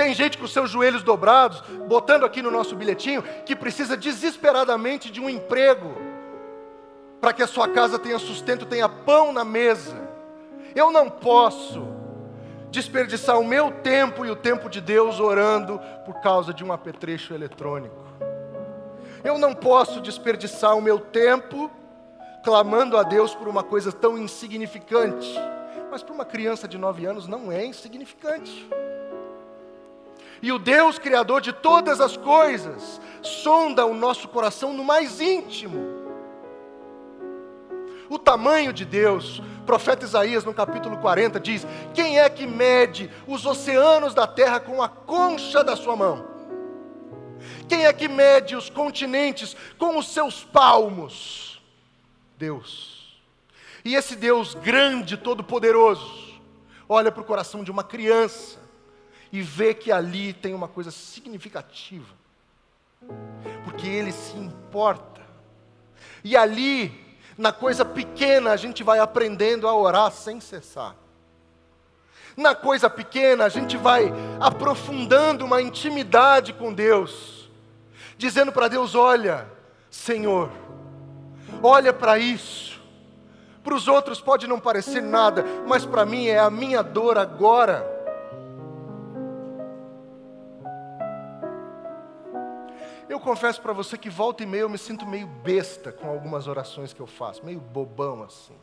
Tem 0.00 0.14
gente 0.14 0.38
com 0.38 0.46
seus 0.46 0.70
joelhos 0.70 1.02
dobrados, 1.02 1.60
botando 1.86 2.24
aqui 2.24 2.40
no 2.40 2.50
nosso 2.50 2.74
bilhetinho, 2.74 3.22
que 3.44 3.54
precisa 3.54 3.98
desesperadamente 3.98 5.10
de 5.10 5.20
um 5.20 5.28
emprego, 5.28 5.94
para 7.20 7.34
que 7.34 7.42
a 7.42 7.46
sua 7.46 7.68
casa 7.68 7.98
tenha 7.98 8.18
sustento, 8.18 8.64
tenha 8.64 8.88
pão 8.88 9.30
na 9.30 9.44
mesa. 9.44 9.94
Eu 10.74 10.90
não 10.90 11.10
posso 11.10 11.86
desperdiçar 12.70 13.38
o 13.38 13.44
meu 13.44 13.70
tempo 13.70 14.24
e 14.24 14.30
o 14.30 14.36
tempo 14.36 14.70
de 14.70 14.80
Deus 14.80 15.20
orando 15.20 15.78
por 16.06 16.14
causa 16.22 16.54
de 16.54 16.64
um 16.64 16.72
apetrecho 16.72 17.34
eletrônico. 17.34 18.02
Eu 19.22 19.36
não 19.36 19.54
posso 19.54 20.00
desperdiçar 20.00 20.74
o 20.78 20.80
meu 20.80 20.98
tempo 20.98 21.70
clamando 22.42 22.96
a 22.96 23.02
Deus 23.02 23.34
por 23.34 23.46
uma 23.48 23.62
coisa 23.62 23.92
tão 23.92 24.16
insignificante. 24.16 25.28
Mas 25.90 26.02
para 26.02 26.14
uma 26.14 26.24
criança 26.24 26.66
de 26.66 26.78
nove 26.78 27.04
anos 27.04 27.28
não 27.28 27.52
é 27.52 27.66
insignificante. 27.66 28.66
E 30.42 30.50
o 30.52 30.58
Deus 30.58 30.98
Criador 30.98 31.40
de 31.40 31.52
todas 31.52 32.00
as 32.00 32.16
coisas 32.16 33.00
sonda 33.22 33.84
o 33.84 33.94
nosso 33.94 34.28
coração 34.28 34.72
no 34.72 34.82
mais 34.82 35.20
íntimo. 35.20 36.00
O 38.08 38.18
tamanho 38.18 38.72
de 38.72 38.84
Deus, 38.84 39.38
o 39.38 39.64
profeta 39.64 40.04
Isaías 40.04 40.44
no 40.44 40.54
capítulo 40.54 40.98
40 40.98 41.38
diz: 41.38 41.66
Quem 41.94 42.18
é 42.18 42.28
que 42.28 42.46
mede 42.46 43.10
os 43.26 43.44
oceanos 43.44 44.14
da 44.14 44.26
terra 44.26 44.58
com 44.58 44.82
a 44.82 44.88
concha 44.88 45.62
da 45.62 45.76
sua 45.76 45.94
mão? 45.94 46.26
Quem 47.68 47.86
é 47.86 47.92
que 47.92 48.08
mede 48.08 48.56
os 48.56 48.68
continentes 48.68 49.56
com 49.78 49.96
os 49.96 50.08
seus 50.08 50.42
palmos? 50.42 51.62
Deus. 52.36 53.20
E 53.84 53.94
esse 53.94 54.16
Deus 54.16 54.54
grande, 54.54 55.16
todo-poderoso, 55.16 56.40
olha 56.88 57.12
para 57.12 57.22
o 57.22 57.24
coração 57.24 57.62
de 57.62 57.70
uma 57.70 57.84
criança 57.84 58.59
e 59.32 59.42
vê 59.42 59.74
que 59.74 59.92
ali 59.92 60.32
tem 60.32 60.54
uma 60.54 60.68
coisa 60.68 60.90
significativa, 60.90 62.14
porque 63.64 63.86
Ele 63.86 64.12
se 64.12 64.36
importa. 64.36 65.20
E 66.24 66.36
ali, 66.36 67.16
na 67.38 67.52
coisa 67.52 67.84
pequena, 67.84 68.50
a 68.50 68.56
gente 68.56 68.82
vai 68.82 68.98
aprendendo 68.98 69.68
a 69.68 69.74
orar 69.74 70.10
sem 70.10 70.40
cessar. 70.40 70.94
Na 72.36 72.54
coisa 72.54 72.88
pequena, 72.88 73.44
a 73.44 73.48
gente 73.48 73.76
vai 73.76 74.12
aprofundando 74.40 75.44
uma 75.44 75.60
intimidade 75.60 76.52
com 76.52 76.72
Deus, 76.72 77.50
dizendo 78.16 78.52
para 78.52 78.68
Deus: 78.68 78.94
Olha, 78.94 79.46
Senhor, 79.90 80.50
olha 81.62 81.92
para 81.92 82.18
isso. 82.18 82.80
Para 83.62 83.74
os 83.74 83.88
outros 83.88 84.20
pode 84.20 84.46
não 84.46 84.58
parecer 84.58 85.02
nada, 85.02 85.44
mas 85.66 85.84
para 85.84 86.06
mim 86.06 86.26
é 86.26 86.38
a 86.38 86.50
minha 86.50 86.82
dor 86.82 87.18
agora. 87.18 87.99
Eu 93.10 93.18
confesso 93.18 93.60
para 93.60 93.72
você 93.72 93.98
que 93.98 94.08
volta 94.08 94.44
e 94.44 94.46
meia 94.46 94.60
eu 94.60 94.68
me 94.68 94.78
sinto 94.78 95.04
meio 95.04 95.26
besta 95.26 95.90
com 95.90 96.08
algumas 96.08 96.46
orações 96.46 96.92
que 96.92 97.00
eu 97.00 97.08
faço, 97.08 97.44
meio 97.44 97.58
bobão 97.58 98.22
assim. 98.22 98.54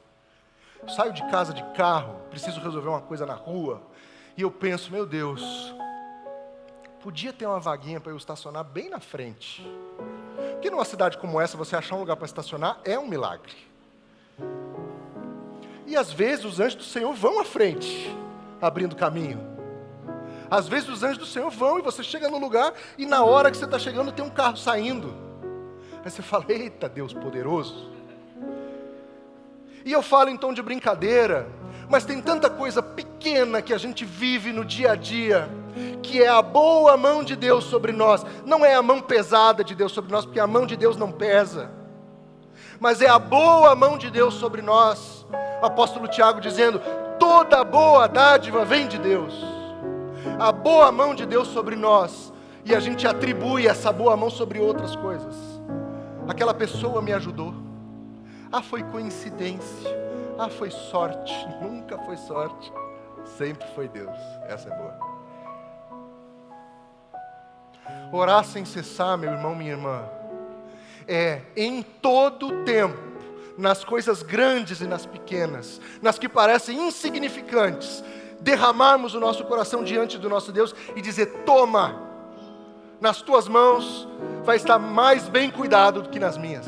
saio 0.88 1.12
de 1.12 1.22
casa 1.30 1.54
de 1.54 1.62
carro, 1.74 2.22
preciso 2.30 2.62
resolver 2.62 2.88
uma 2.88 3.02
coisa 3.02 3.26
na 3.26 3.34
rua, 3.34 3.82
e 4.38 4.42
eu 4.44 4.50
penso, 4.50 4.90
meu 4.90 5.06
Deus, 5.06 5.76
podia 7.02 7.34
ter 7.34 7.46
uma 7.46 7.60
vaguinha 7.60 8.00
para 8.00 8.14
eu 8.14 8.16
estacionar 8.16 8.64
bem 8.64 8.90
na 8.90 9.02
frente. 9.02 9.70
Porque 10.54 10.70
numa 10.70 10.86
cidade 10.86 11.18
como 11.18 11.42
essa, 11.42 11.58
você 11.58 11.76
achar 11.76 11.98
um 11.98 12.00
lugar 12.00 12.16
para 12.16 12.26
estacionar 12.26 12.80
é 12.86 12.98
um 12.98 13.06
milagre. 13.06 13.54
E 15.86 15.98
às 15.98 16.10
vezes 16.10 16.46
os 16.46 16.62
anjos 16.62 16.76
do 16.76 16.84
Senhor 16.84 17.14
vão 17.14 17.42
à 17.42 17.44
frente, 17.44 18.16
abrindo 18.62 18.96
caminho. 18.96 19.57
Às 20.50 20.68
vezes 20.68 20.88
os 20.90 21.04
anjos 21.04 21.18
do 21.18 21.26
Senhor 21.26 21.50
vão 21.50 21.80
e 21.80 21.82
você 21.82 22.02
chega 22.02 22.30
no 22.30 22.38
lugar 22.38 22.74
e 22.98 23.06
na 23.06 23.24
hora 23.24 23.52
que 23.52 23.58
você 23.58 23.66
está 23.66 23.78
chegando 23.78 24.12
tem 24.12 24.24
um 24.24 24.30
carro 24.30 24.58
saindo. 24.58 25.14
Aí 26.04 26.10
você 26.10 26.22
fala: 26.22 26.46
Eita 26.48 26.88
Deus 26.88 27.14
poderoso. 27.14 27.92
E 29.84 29.92
eu 29.92 30.02
falo 30.02 30.30
então 30.30 30.54
de 30.54 30.62
brincadeira, 30.62 31.48
mas 31.90 32.06
tem 32.06 32.22
tanta 32.22 32.50
coisa 32.50 32.82
pequena 32.82 33.62
que 33.62 33.74
a 33.74 33.78
gente 33.78 34.04
vive 34.04 34.52
no 34.52 34.66
dia 34.66 34.92
a 34.92 34.96
dia, 34.96 35.50
que 36.02 36.22
é 36.22 36.28
a 36.28 36.42
boa 36.42 36.98
mão 36.98 37.24
de 37.24 37.36
Deus 37.36 37.66
sobre 37.66 37.92
nós. 37.92 38.26
Não 38.46 38.66
é 38.66 38.76
a 38.76 38.82
mão 38.82 39.02
pesada 39.02 39.64
de 39.64 39.76
Deus 39.76 39.92
sobre 39.92 40.12
nós, 40.12 40.26
porque 40.26 40.40
a 40.40 40.48
mão 40.48 40.66
de 40.66 40.76
Deus 40.76 40.98
não 40.98 41.12
pesa, 41.12 41.72
mas 42.80 43.02
é 43.02 43.08
a 43.08 43.20
boa 43.20 43.76
mão 43.76 43.98
de 43.98 44.10
Deus 44.10 44.34
sobre 44.34 44.62
nós. 44.62 45.26
O 45.62 45.66
apóstolo 45.66 46.08
Tiago 46.08 46.40
dizendo: 46.40 46.82
toda 47.20 47.64
boa 47.64 48.08
dádiva 48.08 48.64
vem 48.64 48.88
de 48.88 48.98
Deus 48.98 49.57
a 50.40 50.52
boa 50.52 50.92
mão 50.92 51.16
de 51.16 51.26
Deus 51.26 51.48
sobre 51.48 51.76
nós 51.76 52.34
e 52.64 52.76
a 52.76 52.80
gente 52.80 53.08
atribui 53.08 53.68
essa 53.68 53.92
boa 53.92 54.16
mão 54.18 54.30
sobre 54.30 54.60
outras 54.60 54.96
coisas. 54.96 55.36
Aquela 56.28 56.54
pessoa 56.54 57.02
me 57.02 57.14
ajudou. 57.14 57.54
Ah, 58.52 58.62
foi 58.62 58.84
coincidência. 58.84 59.90
Ah, 60.38 60.50
foi 60.50 60.70
sorte. 60.70 61.34
Nunca 61.62 61.98
foi 62.00 62.18
sorte. 62.18 62.72
Sempre 63.38 63.68
foi 63.76 63.88
Deus. 63.88 64.18
Essa 64.48 64.70
é 64.70 64.78
boa. 64.78 65.18
Orar 68.12 68.44
sem 68.44 68.66
cessar, 68.66 69.18
meu 69.18 69.32
irmão, 69.32 69.56
minha 69.56 69.72
irmã, 69.72 70.04
é 71.08 71.42
em 71.56 71.82
todo 71.82 72.64
tempo, 72.64 72.98
nas 73.58 73.84
coisas 73.84 74.22
grandes 74.22 74.82
e 74.82 74.86
nas 74.86 75.06
pequenas, 75.06 75.82
nas 76.02 76.20
que 76.20 76.30
parecem 76.30 76.88
insignificantes, 76.88 78.04
derramarmos 78.40 79.14
o 79.14 79.20
nosso 79.20 79.44
coração 79.46 79.84
diante 79.84 80.18
do 80.18 80.30
nosso 80.30 80.52
Deus 80.52 80.74
e 80.96 81.02
dizer: 81.02 81.44
Toma, 81.46 82.02
nas 83.00 83.22
tuas 83.22 83.48
mãos 83.48 84.08
vai 84.44 84.56
estar 84.56 84.80
mais 84.80 85.28
bem 85.28 85.52
cuidado 85.52 86.02
do 86.02 86.10
que 86.10 86.20
nas 86.20 86.38
minhas. 86.38 86.66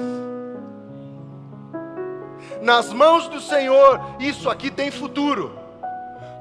Nas 2.61 2.91
mãos 2.91 3.27
do 3.27 3.39
Senhor, 3.39 3.99
isso 4.19 4.49
aqui 4.49 4.69
tem 4.69 4.91
futuro. 4.91 5.57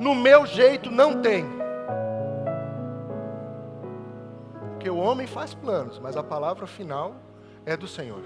No 0.01 0.15
meu 0.15 0.47
jeito 0.47 0.91
não 0.91 1.21
tem. 1.21 1.47
Porque 4.71 4.91
o 4.91 4.97
homem 4.97 5.27
faz 5.27 5.55
planos, 5.55 5.99
mas 5.99 6.17
a 6.17 6.23
palavra 6.23 6.67
final 6.67 7.15
é 7.67 7.77
do 7.77 7.87
Senhor. 7.87 8.23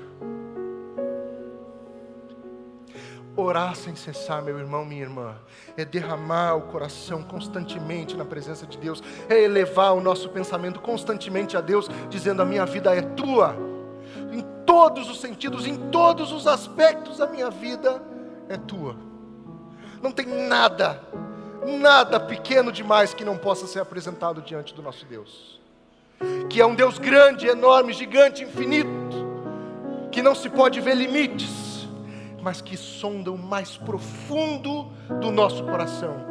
Orar 3.34 3.74
sem 3.74 3.96
cessar, 3.96 4.42
meu 4.42 4.58
irmão, 4.58 4.84
minha 4.84 5.00
irmã, 5.00 5.34
é 5.74 5.86
derramar 5.86 6.54
o 6.54 6.62
coração 6.62 7.22
constantemente 7.22 8.14
na 8.14 8.26
presença 8.26 8.66
de 8.66 8.76
Deus, 8.76 9.02
é 9.26 9.40
elevar 9.40 9.94
o 9.94 10.02
nosso 10.02 10.28
pensamento 10.28 10.80
constantemente 10.80 11.56
a 11.56 11.62
Deus, 11.62 11.88
dizendo: 12.10 12.42
A 12.42 12.44
minha 12.44 12.66
vida 12.66 12.94
é 12.94 13.00
tua, 13.00 13.56
em 14.30 14.42
todos 14.66 15.08
os 15.08 15.18
sentidos, 15.18 15.66
em 15.66 15.76
todos 15.90 16.30
os 16.30 16.46
aspectos, 16.46 17.22
a 17.22 17.26
minha 17.26 17.48
vida 17.48 18.02
é 18.50 18.58
tua. 18.58 18.96
Não 20.02 20.12
tem 20.12 20.26
nada, 20.26 21.02
nada 21.80 22.20
pequeno 22.20 22.70
demais 22.70 23.14
que 23.14 23.24
não 23.24 23.38
possa 23.38 23.66
ser 23.66 23.80
apresentado 23.80 24.42
diante 24.42 24.74
do 24.74 24.82
nosso 24.82 25.06
Deus, 25.06 25.58
que 26.50 26.60
é 26.60 26.66
um 26.66 26.74
Deus 26.74 26.98
grande, 26.98 27.46
enorme, 27.46 27.94
gigante, 27.94 28.44
infinito, 28.44 28.90
que 30.10 30.20
não 30.20 30.34
se 30.34 30.50
pode 30.50 30.82
ver 30.82 30.96
limites 30.96 31.61
mas 32.42 32.60
que 32.60 32.76
sonda 32.76 33.30
o 33.30 33.38
mais 33.38 33.76
profundo 33.76 34.90
do 35.20 35.30
nosso 35.30 35.62
coração 35.64 36.26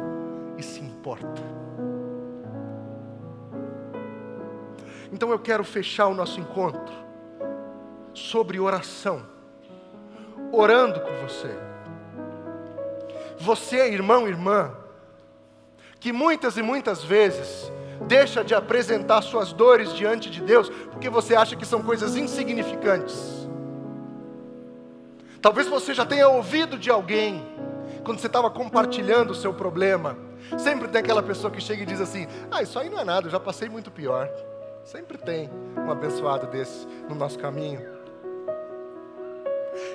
e 0.58 0.62
se 0.62 0.80
importa. 0.80 1.42
Então 5.10 5.30
eu 5.30 5.38
quero 5.38 5.64
fechar 5.64 6.08
o 6.08 6.14
nosso 6.14 6.38
encontro 6.38 6.92
sobre 8.12 8.60
oração, 8.60 9.22
orando 10.52 11.00
com 11.00 11.12
você. 11.26 11.56
Você, 13.38 13.88
irmão, 13.88 14.28
irmã, 14.28 14.76
que 15.98 16.12
muitas 16.12 16.58
e 16.58 16.62
muitas 16.62 17.02
vezes 17.02 17.72
deixa 18.06 18.44
de 18.44 18.54
apresentar 18.54 19.22
suas 19.22 19.52
dores 19.52 19.94
diante 19.94 20.28
de 20.28 20.42
Deus 20.42 20.68
porque 20.68 21.08
você 21.08 21.34
acha 21.34 21.56
que 21.56 21.64
são 21.64 21.82
coisas 21.82 22.16
insignificantes. 22.16 23.41
Talvez 25.42 25.66
você 25.66 25.92
já 25.92 26.06
tenha 26.06 26.28
ouvido 26.28 26.78
de 26.78 26.88
alguém, 26.88 27.44
quando 28.04 28.20
você 28.20 28.28
estava 28.28 28.48
compartilhando 28.48 29.32
o 29.32 29.34
seu 29.34 29.52
problema. 29.52 30.16
Sempre 30.56 30.86
tem 30.86 31.00
aquela 31.00 31.22
pessoa 31.22 31.50
que 31.50 31.60
chega 31.60 31.82
e 31.82 31.86
diz 31.86 32.00
assim: 32.00 32.28
Ah, 32.50 32.62
isso 32.62 32.78
aí 32.78 32.88
não 32.88 33.00
é 33.00 33.04
nada, 33.04 33.26
eu 33.26 33.30
já 33.30 33.40
passei 33.40 33.68
muito 33.68 33.90
pior. 33.90 34.30
Sempre 34.84 35.18
tem 35.18 35.50
um 35.76 35.90
abençoado 35.90 36.46
desse 36.46 36.86
no 37.08 37.14
nosso 37.16 37.38
caminho. 37.38 37.82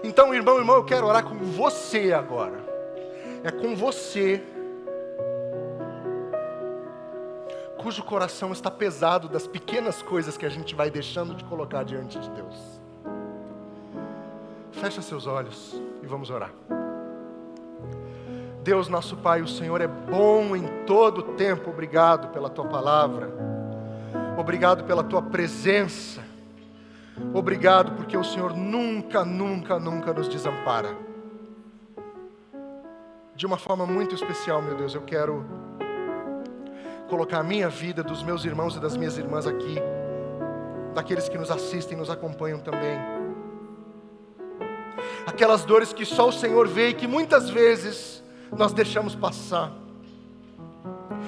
Então, 0.04 0.34
irmão, 0.34 0.58
irmão, 0.58 0.76
eu 0.76 0.86
quero 0.86 1.08
orar 1.08 1.24
com 1.24 1.38
você 1.38 2.12
agora. 2.12 2.58
É 3.44 3.52
com 3.52 3.76
você 3.76 4.44
cujo 7.78 8.04
coração 8.04 8.52
está 8.52 8.70
pesado 8.70 9.30
das 9.30 9.48
pequenas 9.48 10.02
coisas 10.02 10.36
que 10.36 10.46
a 10.46 10.50
gente 10.50 10.76
vai 10.76 10.90
deixando 10.90 11.34
de 11.34 11.46
colocar 11.46 11.84
diante 11.84 12.20
de 12.20 12.30
Deus. 12.32 12.77
Fecha 14.80 15.02
seus 15.02 15.26
olhos 15.26 15.82
e 16.04 16.06
vamos 16.06 16.30
orar. 16.30 16.52
Deus, 18.64 18.88
nosso 18.88 19.18
Pai, 19.18 19.42
o 19.42 19.48
Senhor 19.48 19.82
é 19.82 19.88
bom 19.88 20.56
em 20.56 20.68
todo 20.86 21.24
tempo. 21.34 21.72
Obrigado 21.72 22.28
pela 22.28 22.48
tua 22.48 22.66
palavra. 22.66 23.28
Obrigado 24.38 24.84
pela 24.84 25.04
tua 25.04 25.22
presença. 25.22 26.24
Obrigado 27.34 27.94
porque 27.94 28.16
o 28.16 28.24
Senhor 28.24 28.56
nunca, 28.56 29.26
nunca, 29.26 29.80
nunca 29.80 30.14
nos 30.14 30.28
desampara. 30.28 30.96
De 33.36 33.48
uma 33.48 33.58
forma 33.58 33.86
muito 33.86 34.14
especial, 34.14 34.62
meu 34.62 34.76
Deus, 34.76 34.94
eu 34.94 35.02
quero 35.02 35.44
colocar 37.10 37.40
a 37.40 37.44
minha 37.44 37.68
vida, 37.68 38.04
dos 38.04 38.22
meus 38.22 38.46
irmãos 38.46 38.76
e 38.76 38.80
das 38.80 38.96
minhas 38.96 39.18
irmãs 39.18 39.48
aqui, 39.48 39.78
daqueles 40.94 41.28
que 41.28 41.38
nos 41.38 41.50
assistem, 41.50 41.98
nos 41.98 42.12
acompanham 42.12 42.60
também 42.60 43.17
aquelas 45.38 45.64
dores 45.64 45.94
que 45.94 46.04
só 46.04 46.30
o 46.30 46.32
Senhor 46.32 46.68
vê 46.68 46.90
e 46.90 46.94
que 46.96 47.06
muitas 47.06 47.48
vezes 47.48 48.24
nós 48.58 48.74
deixamos 48.74 49.14
passar, 49.14 49.72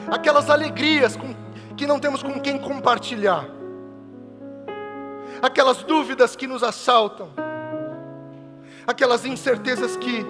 aquelas 0.10 0.50
alegrias 0.50 1.16
com, 1.16 1.36
que 1.78 1.86
não 1.86 2.00
temos 2.00 2.24
com 2.24 2.40
quem 2.40 2.58
compartilhar, 2.58 3.48
aquelas 5.44 5.84
dúvidas 5.84 6.36
que 6.36 6.48
nos 6.48 6.64
assaltam, 6.64 7.30
aquelas 8.88 9.26
incertezas 9.26 9.96
que 9.96 10.26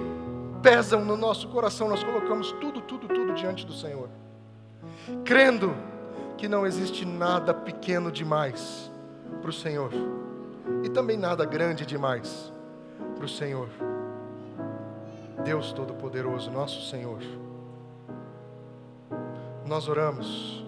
pesam 0.62 1.06
no 1.06 1.16
nosso 1.16 1.48
coração, 1.48 1.88
nós 1.88 2.04
colocamos 2.04 2.52
tudo, 2.60 2.82
tudo, 2.82 3.08
tudo 3.08 3.34
diante 3.34 3.66
do 3.66 3.72
Senhor, 3.72 4.10
crendo 5.24 5.74
que 6.38 6.50
não 6.50 6.68
existe 6.68 7.06
nada 7.06 7.54
pequeno 7.54 8.12
demais 8.12 8.92
para 9.40 9.50
o 9.50 9.54
Senhor. 9.54 9.92
E 10.84 10.90
também 10.90 11.18
nada 11.18 11.46
grande 11.46 11.86
demais 11.86 12.52
para 13.20 13.26
o 13.26 13.30
Senhor. 13.30 13.68
Deus 15.44 15.74
Todo-Poderoso, 15.74 16.50
nosso 16.50 16.90
Senhor. 16.90 17.20
Nós 19.66 19.90
oramos 19.90 20.66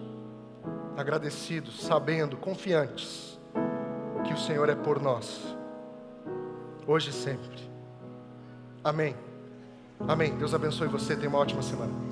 agradecidos, 0.97 1.81
sabendo, 1.81 2.35
confiantes 2.35 3.39
que 4.25 4.33
o 4.33 4.37
Senhor 4.37 4.67
é 4.67 4.75
por 4.75 5.01
nós, 5.01 5.55
hoje 6.85 7.09
e 7.09 7.13
sempre. 7.13 7.71
Amém. 8.83 9.15
Amém. 10.05 10.37
Deus 10.37 10.53
abençoe 10.53 10.89
você. 10.89 11.15
Tenha 11.15 11.29
uma 11.29 11.39
ótima 11.39 11.61
semana. 11.61 12.10